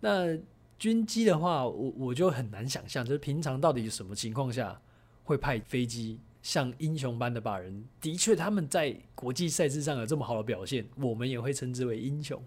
[0.01, 0.37] 那
[0.79, 4.81] 军机的话，我我就很难想象，就是平常到底什么情况下
[5.25, 6.19] 会派飞机？
[6.49, 12.43] 像英雄般的把人，的确他们在国际赛事上有这么好的表现，我们也会称之为英雄，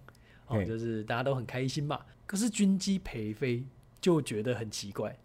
[0.48, 2.00] 哦，就是大家都很开心嘛。
[2.26, 3.62] 可是军机陪飞
[4.00, 5.16] 就觉得很奇怪。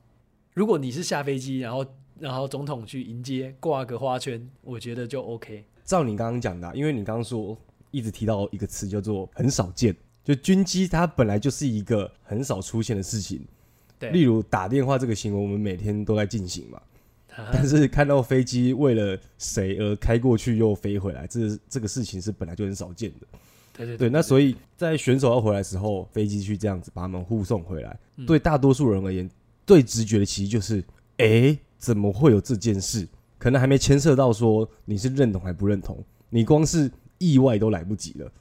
[0.54, 1.84] 如果你是下飞机，然后
[2.20, 5.66] 然后总统去迎接，挂个花圈，我觉得就 OK。
[5.84, 7.58] 照你刚刚讲的，因为你刚刚说
[7.90, 13.44] 一直提到一个词叫做很少见，就军机它本来就是一个很少出现的事情。
[13.98, 16.80] 对，例如打电话这个行为，我们每天都在进行嘛。
[17.54, 23.28] 但是看到飞机为了谁而开过去又飞回来，这这个事情是本来就很少见的。
[23.73, 29.30] 对对对，对，那所以在选手要回来的时候，飞机去这样子把他们护送回来，嗯，对大多数人而言，
[29.67, 30.80] 最直觉的其实就是，
[31.17, 33.08] 哎、欸，怎么会有这件事？
[33.38, 38.32] 可能还没牵涉到说你是认同还不认同，你光是意外都来不及了，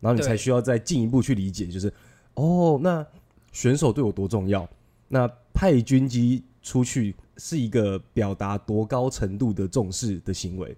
[0.00, 1.92] 然后你才需要再进一步去理解，就是，
[2.32, 3.06] 哦，那
[3.52, 4.66] 选手对我多重要？
[5.08, 7.14] 那派军机出去。
[7.36, 10.76] 是一个表达多高程度的重视的行为，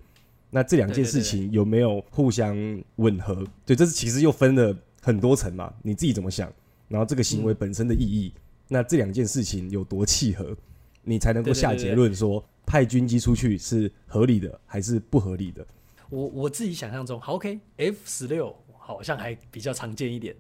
[0.51, 2.57] 那这两件事情有没有互相
[2.97, 3.45] 吻合？
[3.65, 5.73] 对，这是其实又分了很多层嘛。
[5.83, 6.53] 你自己怎么想？
[6.89, 10.57] 然后这个行为本身的意义，嗯、那这两件事情有多契合，
[11.03, 15.67] 你才能够下结论说派军机出去是合理的还是不合理的？
[16.11, 20.35] 我我自己想象中，好，OK，F 十六好像还比较常见一点。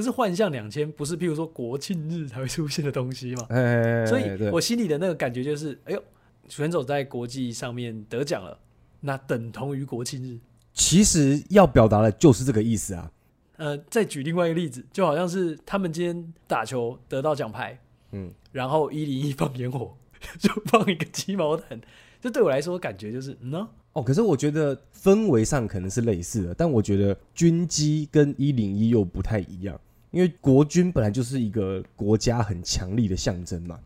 [0.00, 3.46] 可是幻象两千不是譬如说国庆日才会出现的东西吗？
[3.50, 6.02] 哎、所以我心里的那个感觉就是，哎呦，
[6.48, 8.58] 选手在国际上面得奖了，
[9.00, 10.38] 那等同于国庆日。
[10.72, 13.12] 其实要表达的就是这个意思啊。
[13.58, 17.78] 呃，再举另外一个例子，就好像是他们今天打球得到奖牌，
[18.12, 19.94] 嗯，然后一零一放烟火，
[20.40, 21.78] 就放一个鸡毛掸，
[22.22, 23.68] 这对我来说感觉就是，嗯呢。
[23.92, 29.78] 哦，可是我觉得氛围上可能是类似的，但我觉得军机跟一零一又不太一样，
[30.10, 33.78] 因为国军本来就是一个国家很强力的象征嘛，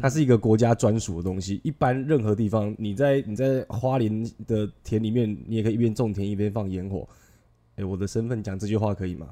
[0.00, 1.60] 它是一个国家专属的东西。
[1.64, 7.08] 一般任何地方，你在你在花莲的田里面，你也可以一边种田一边放烟火。
[7.76, 9.28] 哎，我的身份讲这句话可以吗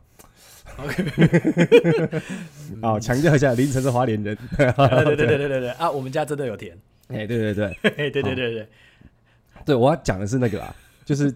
[2.82, 4.36] 好，强调一下，凌晨是花莲人。
[4.56, 6.76] 对对对对对对啊，我们家真的有田。
[7.08, 8.68] 哎，对对对，对对 对对。
[9.64, 11.34] 对，我要讲的是那个啊，就是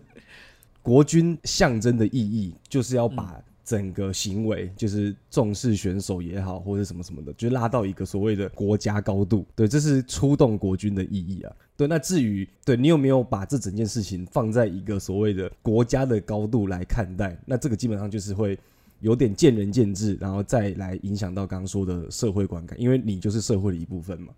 [0.82, 9.46] 国军象征的意义，就是要把整个行为，就是重视选手也好，或者什么什么的，就拉到一个所谓的国家高度。
[9.54, 11.56] 对，这是出动国军的意义啊。
[11.76, 18.58] 对，那至于对你有没有把这整件事情放在一个所谓的国家的高度来看待，那这个基本上就是会
[19.00, 24.32] 有点见仁见智，然后再来影响到刚刚说的社会观感，因为你就是社会的一部分嘛。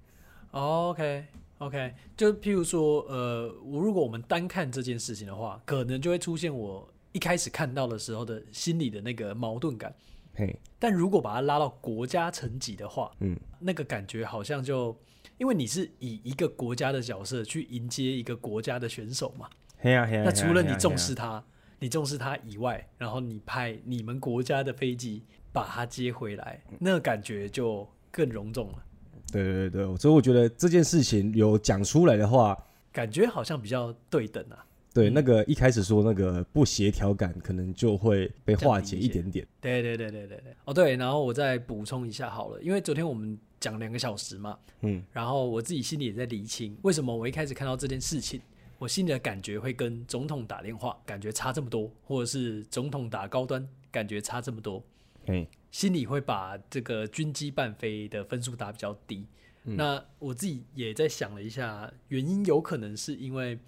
[0.52, 1.24] OK。
[1.58, 9.94] OK，就譬如说，呃，我如果我们单看这件事情的话，可能就会出现我一开始看到的时候的心里的那个矛盾感。
[10.35, 14.94] 嘿，但如果把它拉到国家层级的话，嗯，那个感觉好像就，
[15.38, 19.48] 因为你是以一个国家的角色去迎接一个国家的选手嘛。
[19.81, 21.44] 那除了你重视他，
[21.79, 25.22] 你重视他以外，然后你派你们国家的飞机
[25.53, 28.85] 把他接回来，那个感觉就更隆重了。
[29.31, 34.66] 对对对，所以我觉得这件事情有讲出来的话，感觉好像比较对等啊。
[34.94, 39.44] 对，那个一开始说那个不协调感，可能就会被化解一点点。
[39.61, 40.54] 对对对对对对。
[40.64, 48.40] 哦对，然后我再补充一下好了，因为昨天我们讲两个小时嘛，嗯，然后我自己心里也在厘清，为什么我一开始看到这件事情，
[48.78, 54.80] 我心里的感觉会跟总统打电话感觉差这么多，或者是总统打高端感觉差这么多，
[55.26, 59.26] 嗯，心里会把这个军机半飞的分数打比较低。
[59.64, 59.76] 嗯。
[59.76, 63.59] 那我自己也在想了一下，原因有可能是因为。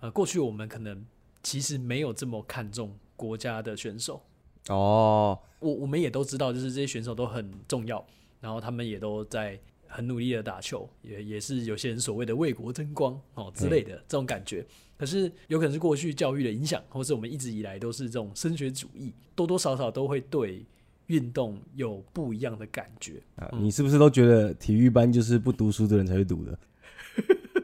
[0.00, 1.04] 呃，过去我们可能
[1.42, 4.22] 其实没有这么看重国家的选手
[4.68, 5.38] 哦。
[5.60, 8.04] 我我们也都知道，就是这些选手都很重要，
[8.40, 14.64] 然后他们也都在很努力的打球，也也是有些人所谓的为国争光哦之类的这种感觉。
[14.96, 20.64] 可是有可能是过去教育的影响，或是我们一直以来都是这种升学主义，多多少少都会对
[21.06, 23.48] 运动有不一样的感觉啊。
[23.52, 26.58] 你是不是都觉得体育班就是不读书的人才会读的？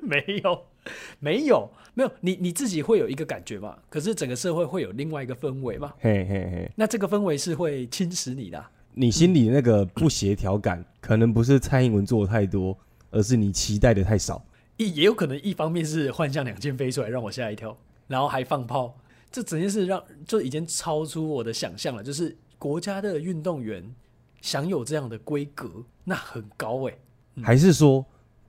[0.06, 0.66] 没有。
[1.18, 3.74] 没有，没有，你你自己会有一个感觉嘛？
[3.88, 5.94] 可是整个社会会有另外一个氛围嘛？
[5.98, 8.70] 嘿嘿嘿，那这个氛围是会侵蚀你的啊。
[8.92, 12.76] 你心里那个不协调感，可能不是蔡英文做的太多，
[13.10, 14.44] 而是你期待的太少。
[14.76, 17.74] 一也有可能一方面是幻象两件飞出来让我吓一跳，
[18.06, 18.94] 然后还放炮，
[19.32, 22.04] 这整件事让就已经超出我的想象了。
[22.04, 23.82] 就是国家的运动员
[24.42, 26.98] 享有这样的规格，那很高哎、欸
[27.36, 27.42] 嗯。
[27.42, 28.04] 还是说？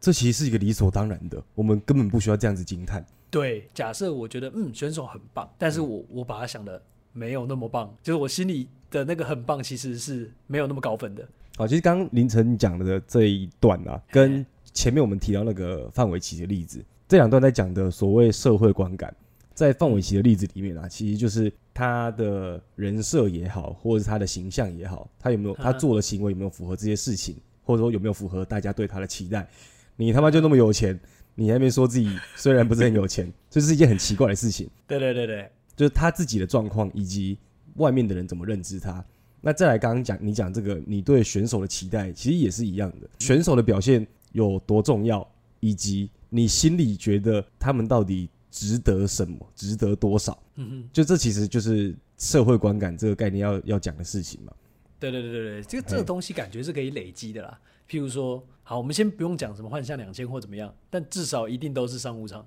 [0.05, 3.03] 这其实是一个理所当然的，我们根本不需要这样子惊叹。
[3.31, 6.79] 对，假设我觉得嗯选手很棒，但是我我把他想的
[7.11, 11.27] 没有那么棒，就是我心里的那个很棒其实是没有那么高分的。
[11.57, 19.11] 好，其实刚刚凌晨讲的这一段啊，跟前面我们提到那个范玮琪的例子，这两段在讲的所谓社会观感，
[19.55, 29.49] 在范玮琪的例子里面啊，其实就是他的人设也好，或者是他的形象也好，他有没有他做的行为有没有符合这些事情，或者说有没有符合大家对他的期待。
[29.95, 30.99] 你他妈就那么有钱，
[31.35, 34.69] 你还没说自己虽然不是很有钱，这是一件很奇怪的事情。
[34.87, 37.37] 对对对对，就是他自己的状况以及
[37.75, 39.03] 外面的人怎么认知他。
[39.41, 43.07] 那再来刚刚讲，你讲这个，你对选手的期待其实也是一样的。
[43.19, 45.27] 选手的表现有多重要，
[45.59, 50.41] 以及你心里觉得他们到底值得什么，值得多少？
[50.55, 54.51] 嗯哼，就这其实就是社会观感这个概念要要讲的事情嘛。
[54.99, 57.59] 对对对对对，这个这个东西感觉是可以累积的啦。
[57.89, 62.45] 譬如说，好，我们先不用讲什么幻象两千或怎么样，但至少一定都是商务舱，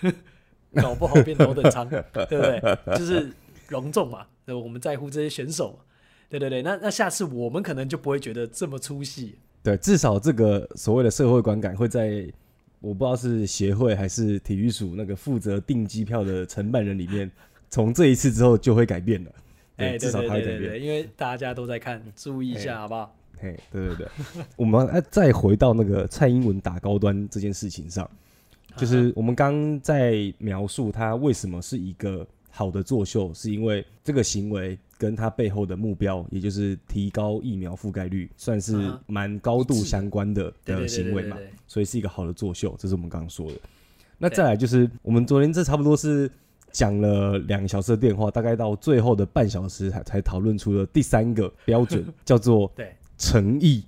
[0.74, 2.60] 搞不好变头等舱， 对不对？
[2.98, 3.30] 就是
[3.68, 5.84] 隆重嘛，对，我们在乎这些选手嘛，
[6.28, 6.62] 对对对。
[6.62, 9.36] 那那下次我们可能就不会觉得这么出戏。
[9.62, 12.26] 对，至少这个所谓的社会观感会在
[12.80, 17.30] 我不知道是协会还是体育署那个负责订机票的承办人里面，
[17.68, 19.30] 从这一次之后就会改变了。
[19.76, 23.14] 哎，至少他会改变，因为大家都在看，注意一下，好不好？
[23.40, 24.08] 嘿，对对对，
[24.56, 28.08] 我们再回到那个蔡英文打高端这件事情上，
[28.76, 43.56] 就是我们刚在描述他为什么是一个好的作秀，是因为这个行为跟他背后的目标，也就是提高疫苗覆盖率，算是蛮高度相关的的行为嘛，所以是一个好的作秀，这是我们刚刚说的。
[44.18, 46.28] 那再来就是我们昨天这差不多是
[46.72, 52.92] 讲了两个小时的电话，大概到最后的半小时才才讨论出了第三个标准， 叫做对。
[53.18, 53.84] 诚意。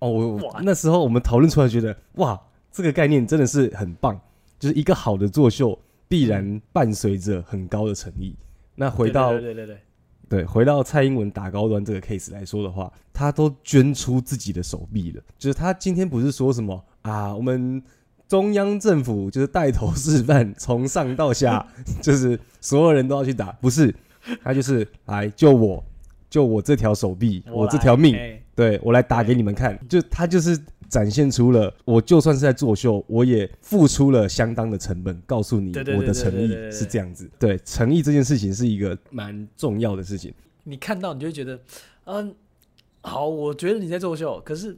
[0.00, 2.38] 哦，那时候我们讨论出来，觉得哇，
[2.70, 4.20] 这个概念真的是很棒，
[4.58, 8.36] 就是一个好的作秀必然伴随着很高的诚意。
[8.74, 9.78] 那回到对对对对
[10.28, 17.82] 对，回到蔡英文打高端这个 case 来说的话，他都捐出自己的手臂了，就是他今天不是说什么啊，我们
[18.28, 21.66] 中央政府就是带头示范，从上到下
[22.02, 23.94] 就是所有人都要去打，不是，
[24.42, 25.82] 他就是来救我。
[26.30, 29.78] 救我这条手臂，我，我这条命，欸、对我来打给你们看。
[29.88, 37.28] 就他就是展现出了，我就算是在作秀，我也付出了相当的成本，告诉你我的诚意是这样子。
[37.38, 40.32] 对，诚意这件事情是一个蛮重要的事情。
[40.62, 41.58] 你看到你就会觉得，
[42.04, 42.34] 嗯，
[43.02, 44.76] 好，我觉得你在作秀，可是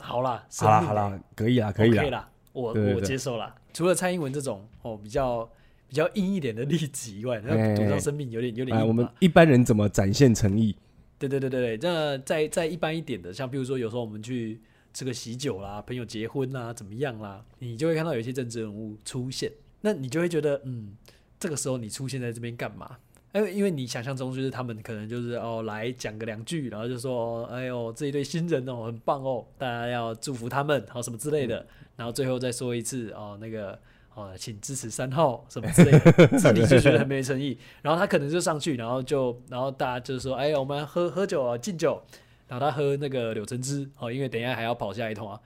[0.00, 3.54] 好啦，好啦，好啦，可以啦，可以啦，啦，我我接受了。
[3.74, 5.46] 除了蔡英文这种哦比较
[5.88, 8.82] 比较硬一点的例子以外，那赌上生命有点有点哎。
[8.84, 10.74] 我们一般人怎么展现诚意？
[11.18, 14.60] 对对对对对，那再再一般一点的，像比如说有时候我们去
[14.92, 19.50] 吃个喜酒啦，朋友结婚啦，怎么样啦，你就会看到有一些政治人物出现，
[19.80, 20.96] 那你就会觉得，嗯，
[21.40, 22.98] 这个时候你出现在这边干嘛？
[23.34, 33.78] 因为因为你想象中就是他们可能就是哦来讲个两句，然后就说，哎呦这一对新人哦很棒哦，大家要祝福他们，好什么之类的，然后最后再说一次哦那个。
[34.16, 37.58] 哦，请支持三号什么之类的， 自己就觉得很没诚意。
[37.82, 42.02] 然后他可能就上去，然后就，然后大家就说：“哎呀，我们喝喝酒啊，敬酒。”
[42.48, 45.38] 然后他喝那个柳橙汁，哦，因为等一下还要跑下一通啊，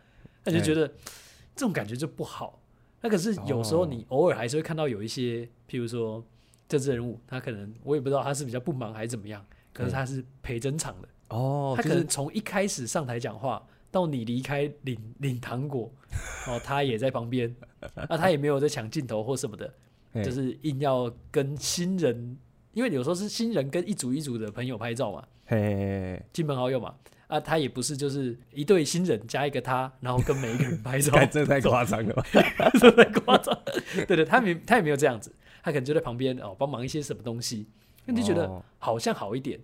[0.45, 2.61] 他就觉得这种感觉就不好。
[3.01, 6.25] 那可是有时候你偶尔还是会看到有一些，譬如说
[6.69, 15.93] 政治人物，他可能我也不知道他是比较不忙还是怎么样，可是他是陪整场的哦，他可能从一开始上台讲话到你离开领领糖果，
[16.49, 17.55] 哦，他也在旁边，
[18.09, 19.73] 那他也没有在抢镜头或什么的，
[20.23, 22.37] 就是硬要跟新人。
[22.73, 26.95] 因为有时候是新人跟一组一组的朋友拍照嘛，嘿嘿嘿，亲朋好友嘛，
[27.27, 32.25] 啊，他也不是就是一对新人加一个他，然后跟每一个人拍照， 这太夸张了吧，
[32.79, 33.61] 这太夸张，
[34.07, 35.35] 对对，他没他也没有这样子，
[35.65, 37.67] 他可能就在旁边哦帮忙一些什么东西，
[38.05, 39.59] 那你就觉得好像好一点。
[39.59, 39.63] 哦、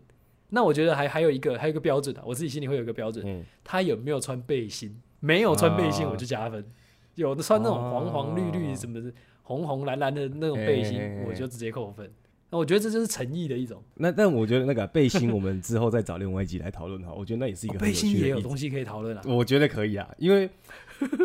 [0.49, 4.97] 那我觉得还还有一个还有一个标准啊，我自己心里会有一个标准，嗯、他有没有穿背心？
[5.21, 6.67] 没有穿背心我就加分，哦、
[7.15, 12.09] 有的穿那种黄黄绿绿什么的，红红蓝蓝的那种背心，我就直接扣分。
[12.49, 13.83] 那我觉得这就是诚意的一种。
[13.95, 17.13] 那但我觉得那个背心，我们之后再找另外一集来讨论哈。
[17.13, 19.23] 我觉得那也是一个背心也有东西可以讨论啊。
[19.27, 20.49] 我觉得可以啊，因为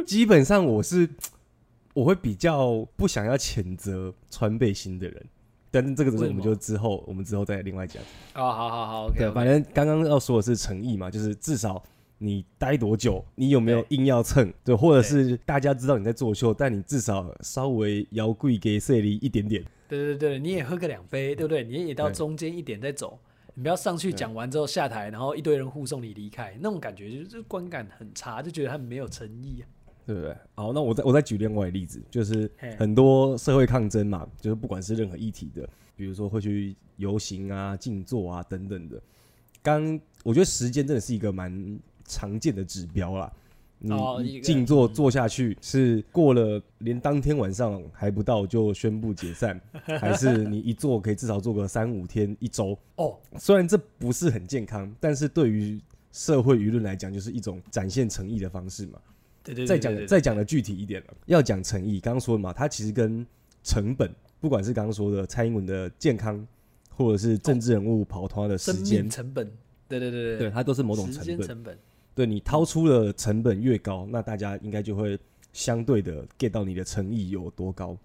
[0.05, 1.07] 基本上我是
[1.93, 5.25] 我会比较不想要谴责穿背心的人，
[5.71, 8.03] 但是这个我们就之后我们之后再另外讲。
[8.35, 9.17] 哦，好好好，OK。
[9.17, 11.81] 对，反正刚刚要说的是诚意嘛，就是至少
[12.17, 19.63] 你待多久，你有没有硬要蹭，对，或者是大家知道你在作秀，但你至少稍微摇贵给设立一点点。
[19.87, 21.63] 对对对，你也喝个两杯，对不对？
[21.63, 23.19] 你也到中间一点再走，
[23.55, 29.65] 你不要上去讲完之后下台，然后一堆人护送你离开，那种感觉就是观感很差，就觉得他们没有诚意啊，
[30.05, 30.35] 对不对？
[30.55, 39.01] 好，那我再我再举另外一个例子，就是很多社会抗争嘛，就是不管是任何议题的，比如说会去游行啊、静坐啊等等的。
[39.63, 43.31] 刚我觉得时间真的是一个蛮常见的指标啦。
[43.83, 49.59] 你静坐坐下去，是过了连当天晚上还不到就宣布解散，
[49.99, 52.77] 还是你一坐可以至少坐个三五天一周？
[52.97, 55.81] 哦， 虽然这不是很健康，但是对于
[56.11, 58.99] 社会舆论来讲，就是一种展现诚意的方式嘛。
[59.43, 63.25] 对对，再讲再讲的具体一点了，要讲诚意，刚刚说的嘛，它其实跟
[63.63, 66.45] 成本，不管是刚刚说的蔡英文的健康，
[66.89, 69.51] 或者是政治人物跑团的时间成本，
[69.87, 71.47] 对对对对，对它都是某种成本。
[71.47, 71.77] 成本
[72.13, 75.17] 对，你掏出的成本越高，那大家应该就会
[75.53, 77.97] 相对的 get 到你的诚意有多高。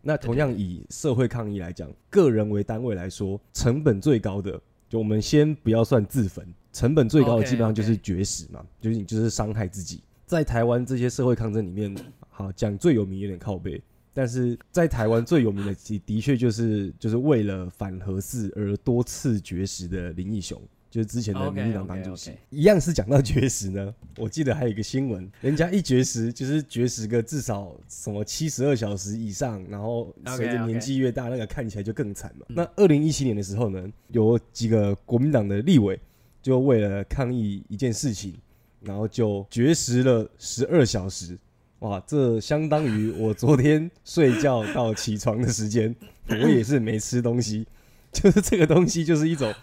[0.00, 4.58] 那同样以社会抗议来讲，个人为单位来说，成本最高的，
[4.88, 10.00] 就我们先不要算自焚，成本最高的基本上就是绝食嘛，就是你就是伤害自己。
[10.28, 11.92] 在台湾这些社会抗争里面，
[12.28, 20.60] 好讲最有名有点靠背，但是在台湾最有名的的的确就是就是为了反核四而多次绝食的林义雄。
[20.90, 23.94] 就是之前的民进党党主席，一样是讲到绝食呢。
[24.16, 32.46] 我记得还有一个新闻，人家一绝食就是绝食个至少什么七十二小时以上，然后随着年纪越大，那个看起来就更惨嘛。
[32.48, 36.00] 那二零一七年的时候呢，有几个国民党的立委
[36.40, 38.34] 就为了抗议一件事情，
[38.80, 41.38] 然后就绝食了十二小时。
[41.80, 45.94] 哇，这相当于我昨天睡觉到起床的时间，
[46.28, 47.66] 我也是没吃东西。
[48.12, 49.54] 就是这个东西就是一种。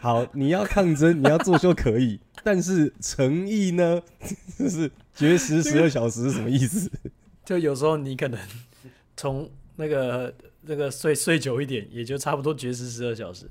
[0.00, 4.02] 好，你要抗争，你要作秀可以， 但是诚意呢？
[4.58, 6.90] 就是绝食十二小时是什么意思？
[7.44, 8.40] 就有时候你可能
[9.16, 10.34] 从那个
[10.66, 13.46] 那个睡睡久一点，也就差不多绝食十二小时。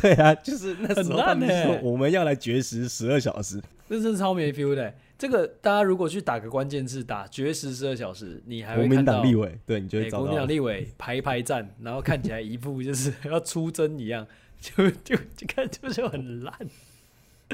[0.00, 4.94] 对啊，就是那时候你说我们要来绝食十二小时，那是超没 feel 的。
[5.18, 14.26] 这个大家如果去打个关键字，打绝食十二小时，你还会看到国民党立委，对，你就会找到国民党立委排排站，然后看起来一副就是要出征一样。
[14.58, 16.54] 就就就看就是很烂，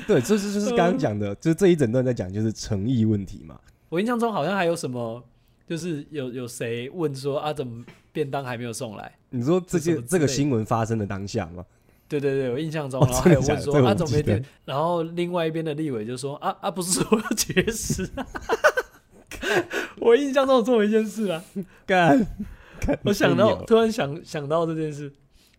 [0.07, 3.59] 对，这是就是刚刚讲的，就是这一整段在讲就是诚意问题嘛。
[3.89, 5.23] 我印象中好像还有什么，
[5.67, 9.13] 就是有有谁问说啊，怎么便当还没有送来？
[9.31, 11.65] 你说这些这个新闻发生的当下吗？
[12.09, 14.45] 对对对，我印象中，然后还有问说啊，怎么没点？
[14.67, 18.07] 然后另外一边的立委就说啊啊，不是说要绝食？
[19.99, 21.43] 我印象中有这么一件事啊，
[21.87, 22.27] 干，
[23.05, 25.11] 我想到突然想想到这件事，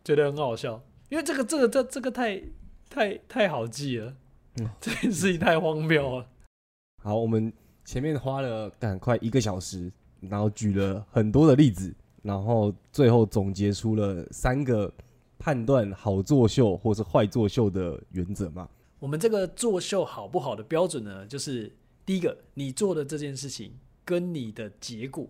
[0.03, 0.79] 觉得很好笑。
[1.09, 2.41] 因为这个这个这这个太
[2.89, 4.13] 太太好记了，
[4.59, 6.27] 嗯，这件事情太荒谬了。
[7.03, 7.51] 好，我们
[7.85, 14.91] 前面花了赶快一个小时，然后举了很多的例子，然后最后总结出了三个
[15.37, 18.69] 判断好作秀或是坏作秀的原则嘛。
[18.99, 21.69] 我们这个作秀好不好的标准呢，就是
[22.05, 23.73] 第一个，你做的这件事情
[24.05, 25.27] 跟你的结果、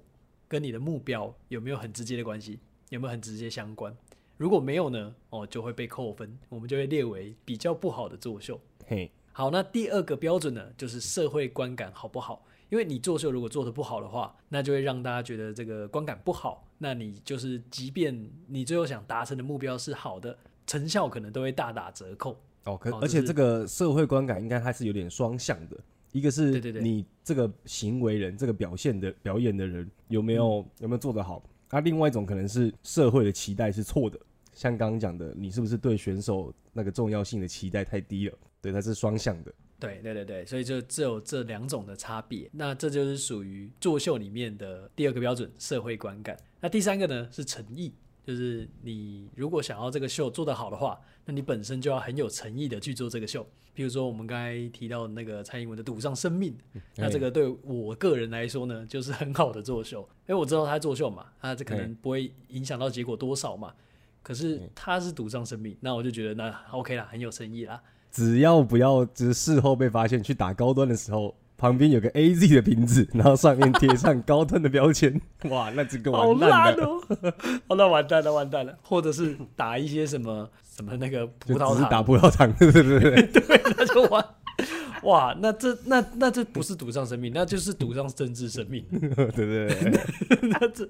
[0.47, 3.95] 跟你的目标有没有很直接的关系，有没有很直接相关。
[4.37, 5.15] 如果没有呢？
[5.31, 8.59] 哦，就会被扣分，我们就会列为比较不好的作秀。
[8.85, 12.45] 嘿，好，那第二个标准呢，就是社会观感好不好？
[12.69, 16.67] 因为你作秀如果做得不好的话，那就会让大家觉得这个观感不好。
[16.77, 22.39] 那你就是，即便你最后想达成的目标是好的，成效可能都会大打折扣。
[22.65, 25.77] 哦，可而且这个社会观感应该还是有点双向的，
[26.11, 31.43] 一个是你这个行为人，这个表现的表演的人有没有、嗯、有没有做得好？
[31.71, 34.19] 那、啊、另外一种可能是社会的期待是错的，
[34.53, 38.37] 像刚刚讲的，你是不是对选手那个重要性的期待太低了？
[38.63, 39.53] 对，它是双向的。
[39.77, 42.49] 对对对对，所以就只有这两种的差别。
[42.53, 46.37] 那这就是属于作秀里面的第二个标准——社会观感。
[46.61, 47.93] 那第三个呢是诚意，
[48.25, 53.45] 就是你如果想要这个秀做得好的话，那你本身就要很有诚意的去做这个秀。
[53.73, 56.55] 比如说我们刚才提到的那个蔡英文的赌上生命，
[56.95, 59.99] 那这个对我个人来说呢，就是很好的作秀。
[60.27, 63.73] 因为我知道他作秀嘛，他这可能不会影响到结果多少嘛。
[64.21, 67.83] 可是他是赌上生命，那我就觉得那 OK 啦，很有诚意啦。
[68.13, 78.77] 只要不要就是事后被发现去打高端的时候，旁边有个 AZ 的瓶子，然后上面贴上高端的标签， 哇，那这个完蛋了，好烂哦，那完蛋了，完蛋了。
[78.83, 84.23] 或者是打一些什么什么那个葡萄糖，打葡萄糖，对对对对， 对，那就完。
[85.03, 88.85] 哇，那这那那这不是赌上生命，那就是赌上政治生命。
[88.89, 90.87] 对 对对， 那这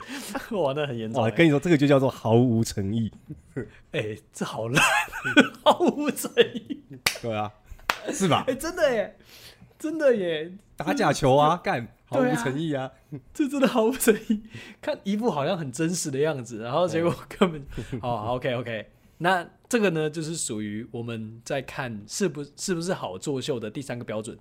[0.58, 1.24] 哇，那很严重。
[1.24, 3.12] 我跟你说，这个就叫做毫无诚意。
[3.92, 4.84] 哎、欸，这好烂，
[5.64, 6.84] 毫无诚意。
[7.22, 7.52] 对啊，
[8.12, 8.44] 是吧？
[8.48, 9.18] 哎、欸，真的耶，
[9.80, 12.92] 真的耶，打假球啊，干，毫无诚意啊，
[13.34, 14.44] 这真的毫无诚意。
[14.82, 17.66] 看一副好像很真实的样子，然后结果根本……
[18.02, 18.88] 好，OK OK。
[19.18, 24.38] 那这个呢，就是属于我们在看是不是不是好作秀的第三个标准，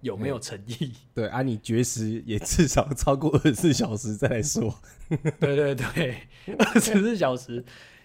[0.00, 0.92] 有没有诚意？
[1.14, 4.74] 对啊，你绝食也至少超过二十四小时再来说。
[5.38, 6.16] 对对对，
[6.58, 7.62] 二十四小时，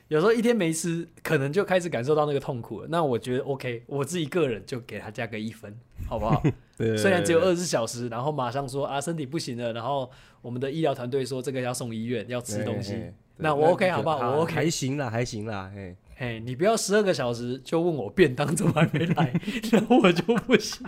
[0.10, 2.88] 有时候一天没吃，可能就开始感受到那个痛苦了。
[2.90, 5.74] 那我觉得 OK，我自己个人就给他加个一分，
[6.08, 6.44] 好不好？
[6.78, 10.12] 虽然只有二十四小时，然后马上说啊身体不行了，然后
[10.42, 13.12] 我们的医疗团队说这个要送医院，要吃东西。
[13.38, 14.32] 那我 OK 好不好？
[14.32, 15.96] 我 OK 还行啦，还行啦，嘿。
[16.20, 19.32] 嘿，你不要十二个小时就问我便当怎么还没来，
[19.72, 20.84] 然后我就不行，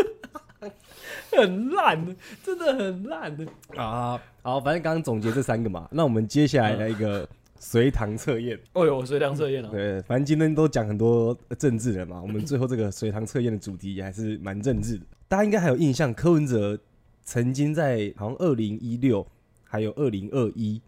[1.32, 4.20] 很烂，真的很烂的啊！
[4.42, 7.26] 好，反正刚刚总结这三个嘛，那我们接下来来一个
[7.58, 8.60] 随堂测验。
[8.74, 9.70] 哦呦，随堂测验啊！
[9.72, 15.06] 对，反正今天都讲很多政治的嘛，我们最后这个随堂测验的主题还是蛮政治的。
[15.28, 16.78] 大家应该还有印象，柯文哲
[17.22, 19.26] 曾经在好像二零一六
[19.64, 20.78] 还有二零二一，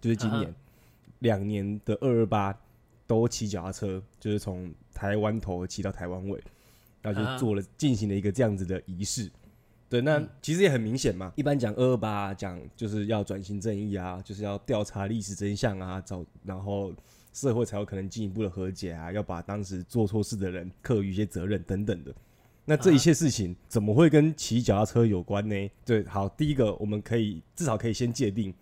[0.00, 0.54] 就是今年。
[1.20, 2.54] 两年的二二八
[3.06, 6.42] 都骑脚踏车，就是从台湾头骑到台湾尾，
[7.00, 9.30] 然后就做了进行了一个这样子的仪式。
[9.88, 11.32] 对，那其实也很明显嘛。
[11.34, 16.92] 一般讲二二八讲就是要转型正义啊，就是要调查历史真相啊，找然后
[17.32, 22.14] 社会才有可能进一步的和解啊，要把当时做错事的人课予一些责任等等的。
[22.64, 25.70] 那这一切事情怎么会跟骑脚踏车有关呢？
[25.84, 28.54] 对，好，第一个我们可以至少可以先界定，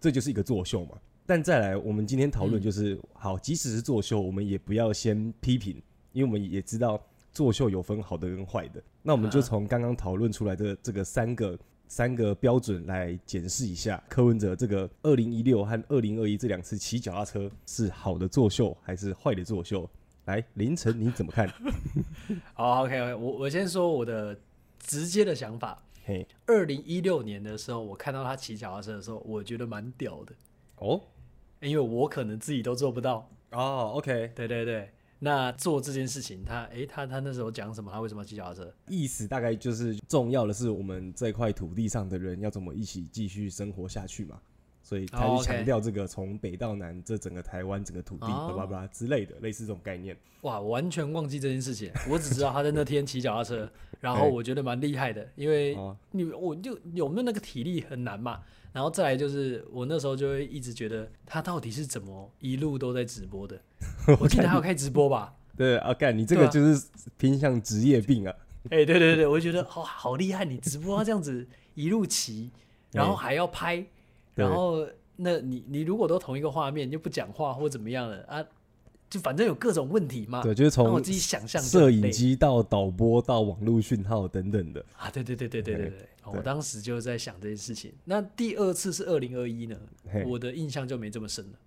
[0.00, 0.92] 这就是一个作秀嘛。
[1.26, 8.80] 但再来，我们今天讨论就是、嗯、好，即使是作秀，我们也不要先批评，因为我们也知道作秀有分好的跟坏的。
[9.02, 11.58] 那我们就从刚刚讨论出来的这个三个
[11.88, 19.88] 三个标准来检视一下柯文哲这个二零一六和二零二一这两次骑脚踏车是好的作秀还是坏的作秀？
[20.26, 21.48] 来，凌晨你怎么看？
[22.54, 24.38] 好，OK，我我先说我的
[24.78, 25.82] 直接的想法。
[26.04, 30.32] 嘿，二零一六年的时候，我看到他骑脚踏车的时候，我觉得蛮屌的。
[30.76, 31.00] 哦。
[31.60, 33.90] 因为我可能自己都做不到哦。
[33.92, 37.90] Oh, OK，对对对，那做这件事情，他哎、欸，他他那时候讲什么？
[37.90, 38.74] 他为什么要骑脚踏车？
[38.88, 44.40] 意思大概就是重要的是我们这块土地上的人要怎么一起继续生活下去嘛。
[44.82, 50.16] 所以他就强调这个从北到南这整个台湾整个土地，巴拉巴拉之类的，类似这种概念。
[50.42, 55.76] 哇，完全忘记这件事情，我只知道他在那天骑脚踏车， 然后我觉得蛮厉害的，因为
[56.12, 58.40] 你我就有没有那个体力很难嘛。
[58.76, 63.58] 然后再来就是，我那时候就会一直觉得他到底是怎么一路都在直播的。
[64.20, 65.34] 我记得还有开直播吧？
[65.56, 68.34] 对啊，干你这个就是偏向职业病啊！
[68.64, 72.50] 哎、啊欸，对对对，我就觉得哦好厉害，你直播这样子一路骑，
[72.92, 73.82] 然后还要拍，
[74.34, 78.44] 然后那你你如果都同一个画面就不讲话或怎么样了啊？
[79.08, 80.42] 就反正有各种问题嘛。
[80.42, 85.08] 对，就是从我自己想象摄影机到导播到网络讯号等等的啊！
[85.10, 86.08] 对对对对对对对。
[86.32, 87.92] 我当时就在想这件事情。
[88.04, 89.78] 那第二次是二零二一呢，
[90.26, 91.58] 我的印象就没这么深了。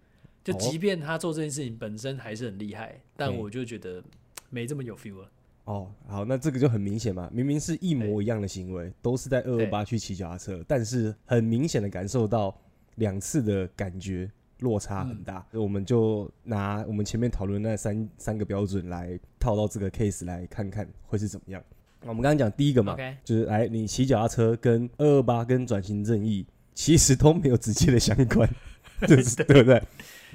[0.43, 4.03] 就即便他做这件事情本身还是很厉害，但我就觉得
[4.49, 5.31] 没这么有 feel 了。
[5.65, 12.57] 哦，好，那这个就很明显嘛，明明是一模一样的行为，都是在二二八去骑脚踏车，但是很明显的感受到
[12.95, 15.45] 两次的感觉落差很大。
[15.51, 21.63] 我们就拿我们前面讨论那三三个标准来套到这个 case 来看看会是怎么样。
[22.01, 23.15] 我们刚刚讲第一个嘛，Okay.
[23.23, 28.49] 就是来你骑脚踏车跟二二八跟转型正义其实都没有直接的相关，
[29.07, 29.83] 就是对不对？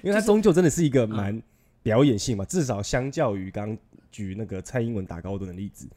[0.03, 1.43] 因为它终究真的是一个蛮
[1.83, 3.77] 表演性嘛，至少相较于刚
[4.12, 5.89] 举那个蔡英文打高端的例子，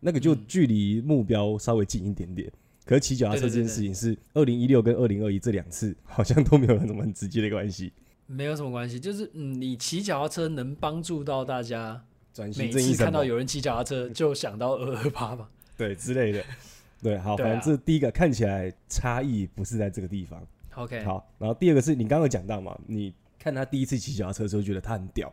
[0.00, 2.50] 那个就距离目标稍微近一点点。
[2.86, 7.92] 可是骑脚踏车这件事情是二零一六跟二零二一这两次好像都没有什么很直接的关系，
[8.26, 12.02] 没有什么关系，就是嗯，你骑脚踏车能帮助到大家
[12.32, 16.44] 转型正义，看到有人骑脚踏车 就想到二二八嘛，对之类的，
[17.02, 20.42] 对，好，反正这第一个看起来差异不是在这个地方
[20.74, 25.32] ，OK，好，然后第二个是你刚刚讲到嘛，你看他第一次骑脚踏车的时候觉得他很屌，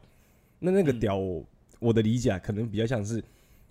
[0.59, 1.17] 那那个屌，
[1.79, 3.23] 我的理解可能比较像是，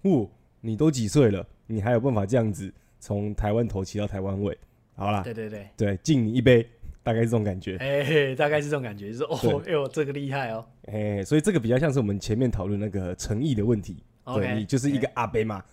[0.03, 0.29] 哦，
[0.61, 2.73] 你都几岁了，你还有办法这样子。
[2.99, 4.57] 从台湾头骑到台湾尾，
[4.97, 6.67] 好啦，对对对，对，敬你一杯，
[7.07, 15.65] 大概是这种感觉，哎、欸，大概是这种感觉，就是哦，哎呦，这个厉害哦，哎、欸，所以这个比较像是我们前面讨论那个诚意的问题，okay, 对，你就是一个阿伯嘛，欸、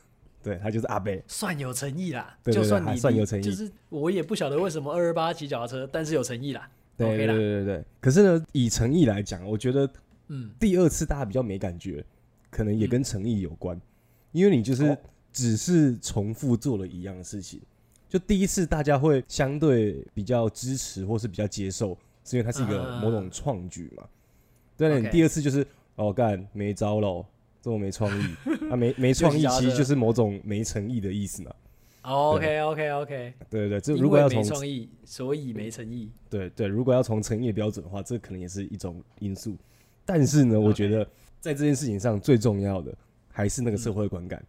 [0.43, 9.89] 对他就是阿伯，算有诚意啦，对对对，就算你算有诚意，就是我也不晓得为什么二二八骑脚踏车，但是有诚意啦，对对对对对，可是呢，以诚意来讲，我觉得，
[10.27, 12.05] 嗯，第二次大家比较没感觉，
[12.51, 13.81] 可能也跟诚意有关、嗯，
[14.33, 14.95] 因为你就是
[15.31, 17.59] 只是重复做了一样的事情。
[18.13, 24.07] 就第一次，大家会相对比较支持，或是比较接受，是因为它是一个某种创举嘛。
[24.77, 24.99] 对、uh.
[24.99, 27.25] 你第二次就是哦干没招了，
[27.59, 28.35] 这么没创意，
[28.69, 31.51] 啊没没创意，其实就是某种没诚意的意思嘛。
[32.03, 36.11] Oh, OK OK OK，对对对，这如果要从创意，所以没诚意。
[36.29, 39.57] 对对，如果要从诚意的标准的话，这可能也是一种因素。
[40.05, 41.03] 但是呢，我觉得
[41.39, 42.95] 在这件事情上最重要的
[43.31, 44.45] 还是那个社会观感。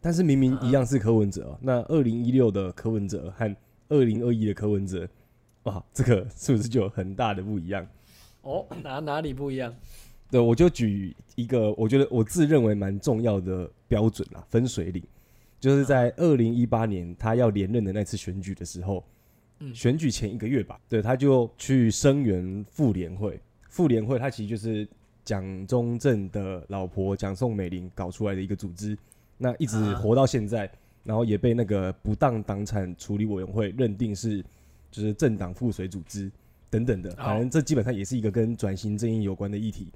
[0.00, 3.56] 但是明明一样是柯文哲，啊，那二零一六的柯文哲和
[3.88, 5.08] 二零二一的柯文哲，
[5.64, 7.86] 哇，这个是不是就有很大的不一样？
[8.42, 9.74] 哦，哪哪里不一样？
[10.30, 15.02] 对，我就举一个我觉得我自认为蛮重要的标准啊，分水岭，
[15.58, 19.02] 就是在二零一八年他要连任的那次选举的时候，
[19.58, 24.86] 嗯，选举前一个月吧，对，他就去声援妇联会，妇联会他其实就是
[25.24, 28.96] 蒋中正的老婆蒋宋美龄搞出来的一个组织。
[29.38, 30.70] 那一直活到现在，
[31.04, 34.44] 然后也被那个不当党产处理委员会认定是
[34.90, 36.30] 就是政党附随组织
[36.68, 39.88] 等等的，反正这基本上也是一个跟转型正义有关的议题。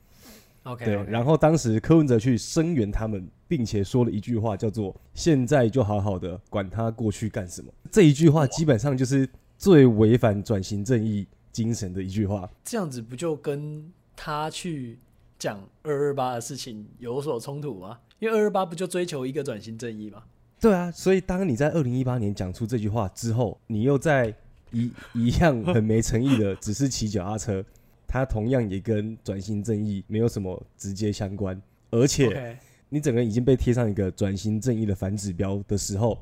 [0.64, 0.94] OK，对。
[1.04, 7.68] 然后当时柯文哲去声援他们，并且说了一句话，叫做“现在就好好的管他过去干什么”。
[7.90, 9.28] 这一句话基本上就是
[9.58, 12.48] 最违反转型正义精神的一句话。
[12.62, 14.98] 这样子不就跟他去
[15.42, 17.98] 讲二二八的事情有所冲突吗？
[18.20, 20.22] 因为二二八不就追求一个转型正义吗？
[20.60, 24.32] 对啊，所以当你在二零一八年讲出这句话之后，你又在
[24.70, 27.64] 一一样很没诚意的，只是骑脚踏车，
[28.06, 32.56] 它同样也跟转型正义没有什么直接相关，而且
[32.88, 36.16] 你整个人已经被贴上一个转型正义的反指标的时候，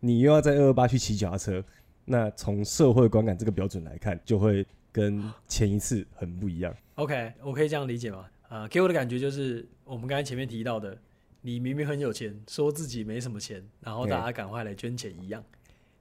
[0.00, 1.62] 你又要在二二八去骑脚踏车，
[2.06, 6.74] 那从社会观感这个标准来看，就会跟前一次很不一样。
[6.94, 8.24] OK，我可以这样理解吗？
[8.48, 10.98] 啊、呃，给我的感觉就是我们刚才前面提到的。
[11.42, 15.44] 你明明很有钱，说自己没什么钱，然后大家赶快来捐钱一样，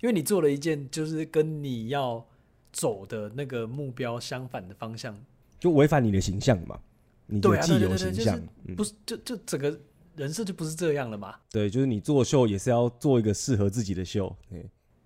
[0.01, 2.25] 因为你做了一件就是跟你要
[2.71, 5.15] 走的那个目标相反的方向，
[5.59, 6.79] 就违反你的形象嘛，
[7.27, 8.41] 你的既有形象，
[8.75, 9.79] 不是就就整个
[10.15, 11.35] 人设就不是这样了嘛？
[11.51, 14.35] 对，就是你做秀也是要做一个适合自己的秀。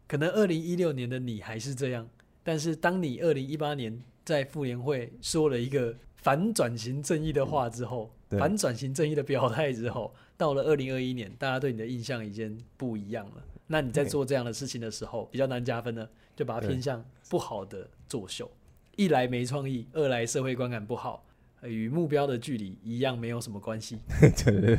[0.08, 2.08] 可能二零一六年的你还是这样，
[2.44, 10.14] 但是当你二零一八年在妇联会说了一个反转型正义的话之后，反转型正义的表态之后。
[10.38, 13.44] 到了二零二一年，大家对你的印象已经不一样了。
[13.68, 18.50] 那你在做这样的事情的时候，比较难加分呢，就把它偏向不好的作秀。
[18.96, 21.26] 一来没创意，二来社会观感不好，
[21.64, 24.00] 与目标的距离一样没有什么关系。
[24.46, 24.76] 对 对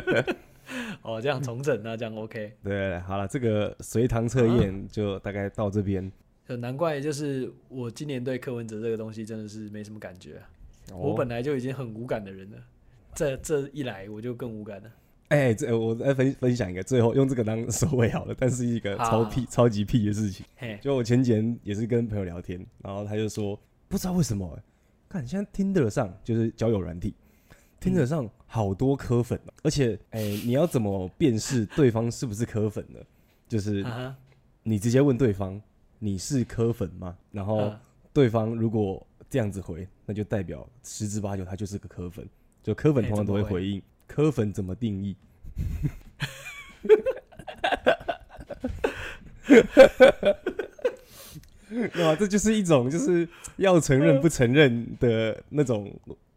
[0.00, 0.36] 对。
[1.02, 2.54] 哦，这样重整那这样 OK。
[2.64, 6.10] 对，好了，这个随堂测验就大概到这边。
[6.48, 10.48] 就难怪，就是我今年对柯文哲这个东西真的是没什么感觉啊。
[10.94, 12.56] 我本来就已经很无感的人了。
[13.14, 14.90] 这这一来我就更无感了。
[15.28, 18.34] 哎、欸，这我再分分享一个，最后用这个当收尾好了。
[18.38, 20.46] 但是一个超屁、超级屁的事情。
[20.80, 23.58] 就我前几天也是跟朋友聊天，然后他就说，
[23.88, 24.62] 不知道为什么、欸，
[25.08, 27.14] 看现在 Tinder 上就是交友软体
[27.80, 32.98] ，Tinder 上好多磕粉、喔、而且哎、欸，你要怎么辨识对方是不是磕粉呢？
[33.46, 33.84] 就是
[34.62, 35.60] 你直接问对方
[35.98, 37.16] 你是磕粉吗？
[37.32, 37.74] 然后
[38.14, 42.26] 对方如果这样子回，那就代表十之八九他就是个柯粉。
[42.62, 45.16] 就柯粉通常都会回应，柯粉怎么定义？
[52.02, 55.94] 哇，这就是一种就是要承认不承认的那种，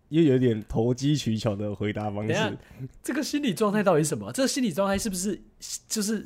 [0.10, 2.58] 又有点投机取巧的回答方式。
[3.04, 4.32] 这个心理状态到底是什么？
[4.32, 5.42] 这个心理状态是不是
[5.88, 6.24] 就是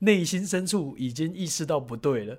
[0.00, 2.38] 内心深处已经意识到不对了，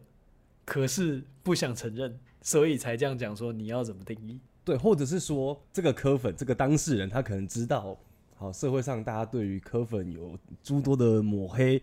[0.65, 4.39] 可是不想承认，所以才这样讲说你要怎么定义？
[4.63, 7.97] 对，或者是说这个科粉这个当事人，他可能知道
[8.37, 11.81] 好，社会上大家对于科粉有诸多的抹黑，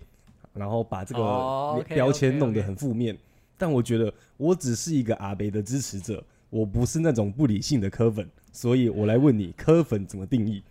[0.55, 3.15] 然后把这个标签弄得很负面。
[3.59, 10.63] 但我觉得我只是一个阿北的支持者，我不是那种不理性的科粉，所以我来问你，科粉怎么定义？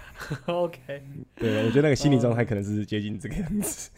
[0.44, 1.02] OK，
[1.36, 3.88] 对，我觉得那个心理状态可能是接近这个样子。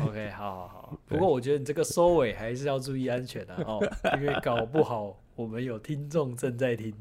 [0.00, 0.98] OK，好好好。
[1.06, 3.80] 不过我觉得你这个收尾还是要注意安全的 哦，
[4.16, 6.92] 因为搞不好我们有听众正在听。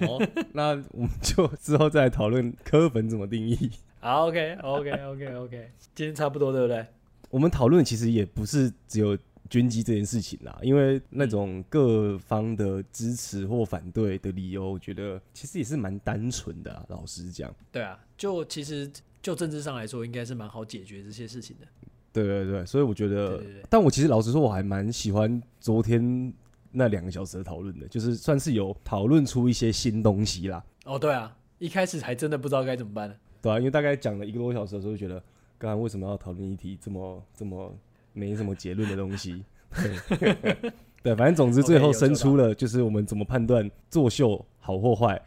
[0.00, 0.20] 哦，
[0.52, 3.70] 那我们就之后再来讨论柯粉怎么定义。
[4.00, 6.84] 好，OK，OK，OK，OK， 今天差不多对不对？
[7.30, 9.16] 我们讨论其实也不是只有
[9.48, 16.84] 军机这件事情啦，因为那种各方的支持或反对的理由，我觉得其实也是蛮单纯的啊。
[16.88, 18.90] 老实讲，对啊，就其实
[19.22, 21.66] 就政治上来说，应该是蛮好解决这些事情的。
[22.12, 26.32] 对对对，所以我觉得，对对对，但我其实老实说，我还蛮喜欢昨天
[26.70, 30.64] 那两个小时的讨论的，就是算是有讨论出一些新东西啦。
[30.84, 33.14] 哦，对啊，一开始还真的不知道该怎么办呢。
[33.40, 35.22] 对啊，因为大概讲了一个多小时的时候，就觉得
[35.58, 37.72] 刚刚为什么要讨论一题这么这么
[38.12, 39.44] 没什么结论的东西？
[40.18, 40.56] 对，
[41.02, 45.20] 对，反正总之最后生出了就是我们怎么判断作秀好或坏，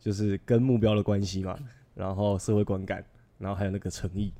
[0.00, 1.58] 就是跟目标的关系嘛，
[1.94, 3.04] 然后社会观感，
[3.38, 4.32] 然后还有那个诚意。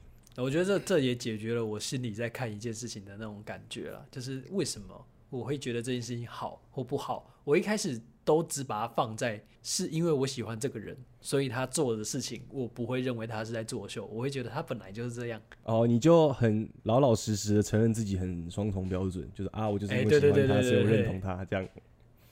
[0.42, 7.28] 我觉得这这也解决了我心里在看一件事情的那种感觉了，就是为什么我会觉得这件事情好或不好？
[7.44, 15.40] 我一开始都只把它放在是因为我喜欢这个人，所以他做的事情我不会认为他是在作秀，我会觉得他本来就是这样。
[15.64, 21.68] 哦，你就很老老实实的承认自己很双重标准，就是啊，我就是因为喜欢他，所以我认同他这样。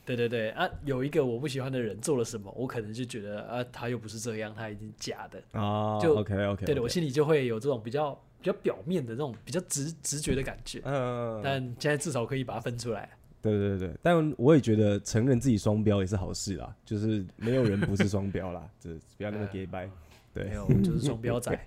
[0.07, 5.98] 对对对啊，有一个我不喜欢的人做了什么，我可能就觉得啊，他又不是这样，他已经假的啊。
[6.00, 10.80] 就 OK OK，对的，我心里就会有这种比较比较表面的这种比较直直觉的感觉。
[10.84, 13.11] 嗯，但现在至少可以把它分出来。
[13.42, 19.90] 对对对，但我也觉得承认自己双标也是好事啦，就是没有人不是双标啦，这 不要那么假掰。
[20.32, 21.59] 对，没有，就是双标仔。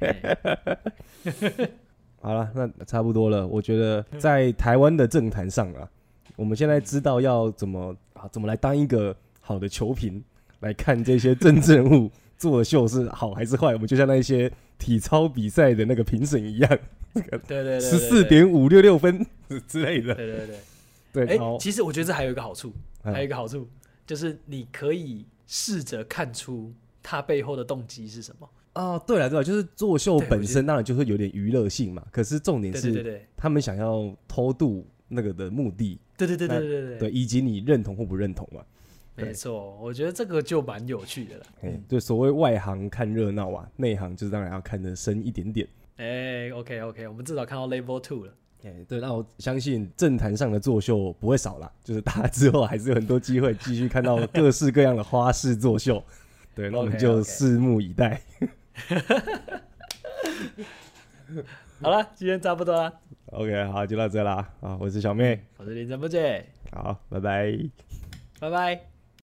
[2.21, 3.45] 好了，那差不多了。
[3.45, 5.89] 我觉得在台湾的政坛上啊。
[6.39, 10.23] 我们现在知道要怎么啊，怎么来当一个好的球评
[10.61, 13.73] 来看这些政治人物作秀是好还是坏？
[13.73, 16.79] 我们就像那些体操比赛的那个评审一样，
[17.13, 19.25] 对对对，十四点五六六分
[19.67, 20.15] 之类的。
[20.15, 21.37] 对对对对。
[21.37, 22.71] 哎、欸，其实我觉得这还有一个好处，
[23.03, 23.67] 还有一个好处
[24.07, 26.71] 就是你可以试着看出
[27.03, 28.49] 他背后的动机是什么。
[28.75, 35.99] 哦，对了对了，就是作秀本身当然就是有点娱乐性嘛，可是重点是他们想要偷渡那个的目的。
[36.15, 38.63] 对对对对对对对，以及你认同或不认同嘛？
[39.15, 41.43] 没错，我觉得这个就蛮有趣的了。
[41.63, 45.67] 嗯，对，所谓外行看热闹啊，内行就是当然要看得深一点点。
[45.97, 48.33] 哎，OK OK，我们至少看到 Level Two 了。
[48.63, 56.01] 哎，对，那我相信政坛上的作秀不会少了，就是大家之后还是有很多机会继续看到各式各样的花式作秀。
[56.55, 58.21] 对，那我们就拭目以待。
[61.81, 63.01] 好了，今天差不多了。
[63.31, 64.47] OK，好，就到这啦。
[64.59, 66.43] 啊，我是小妹，我是林正不姐。
[66.71, 67.57] 好，拜拜，
[68.39, 68.98] 拜拜。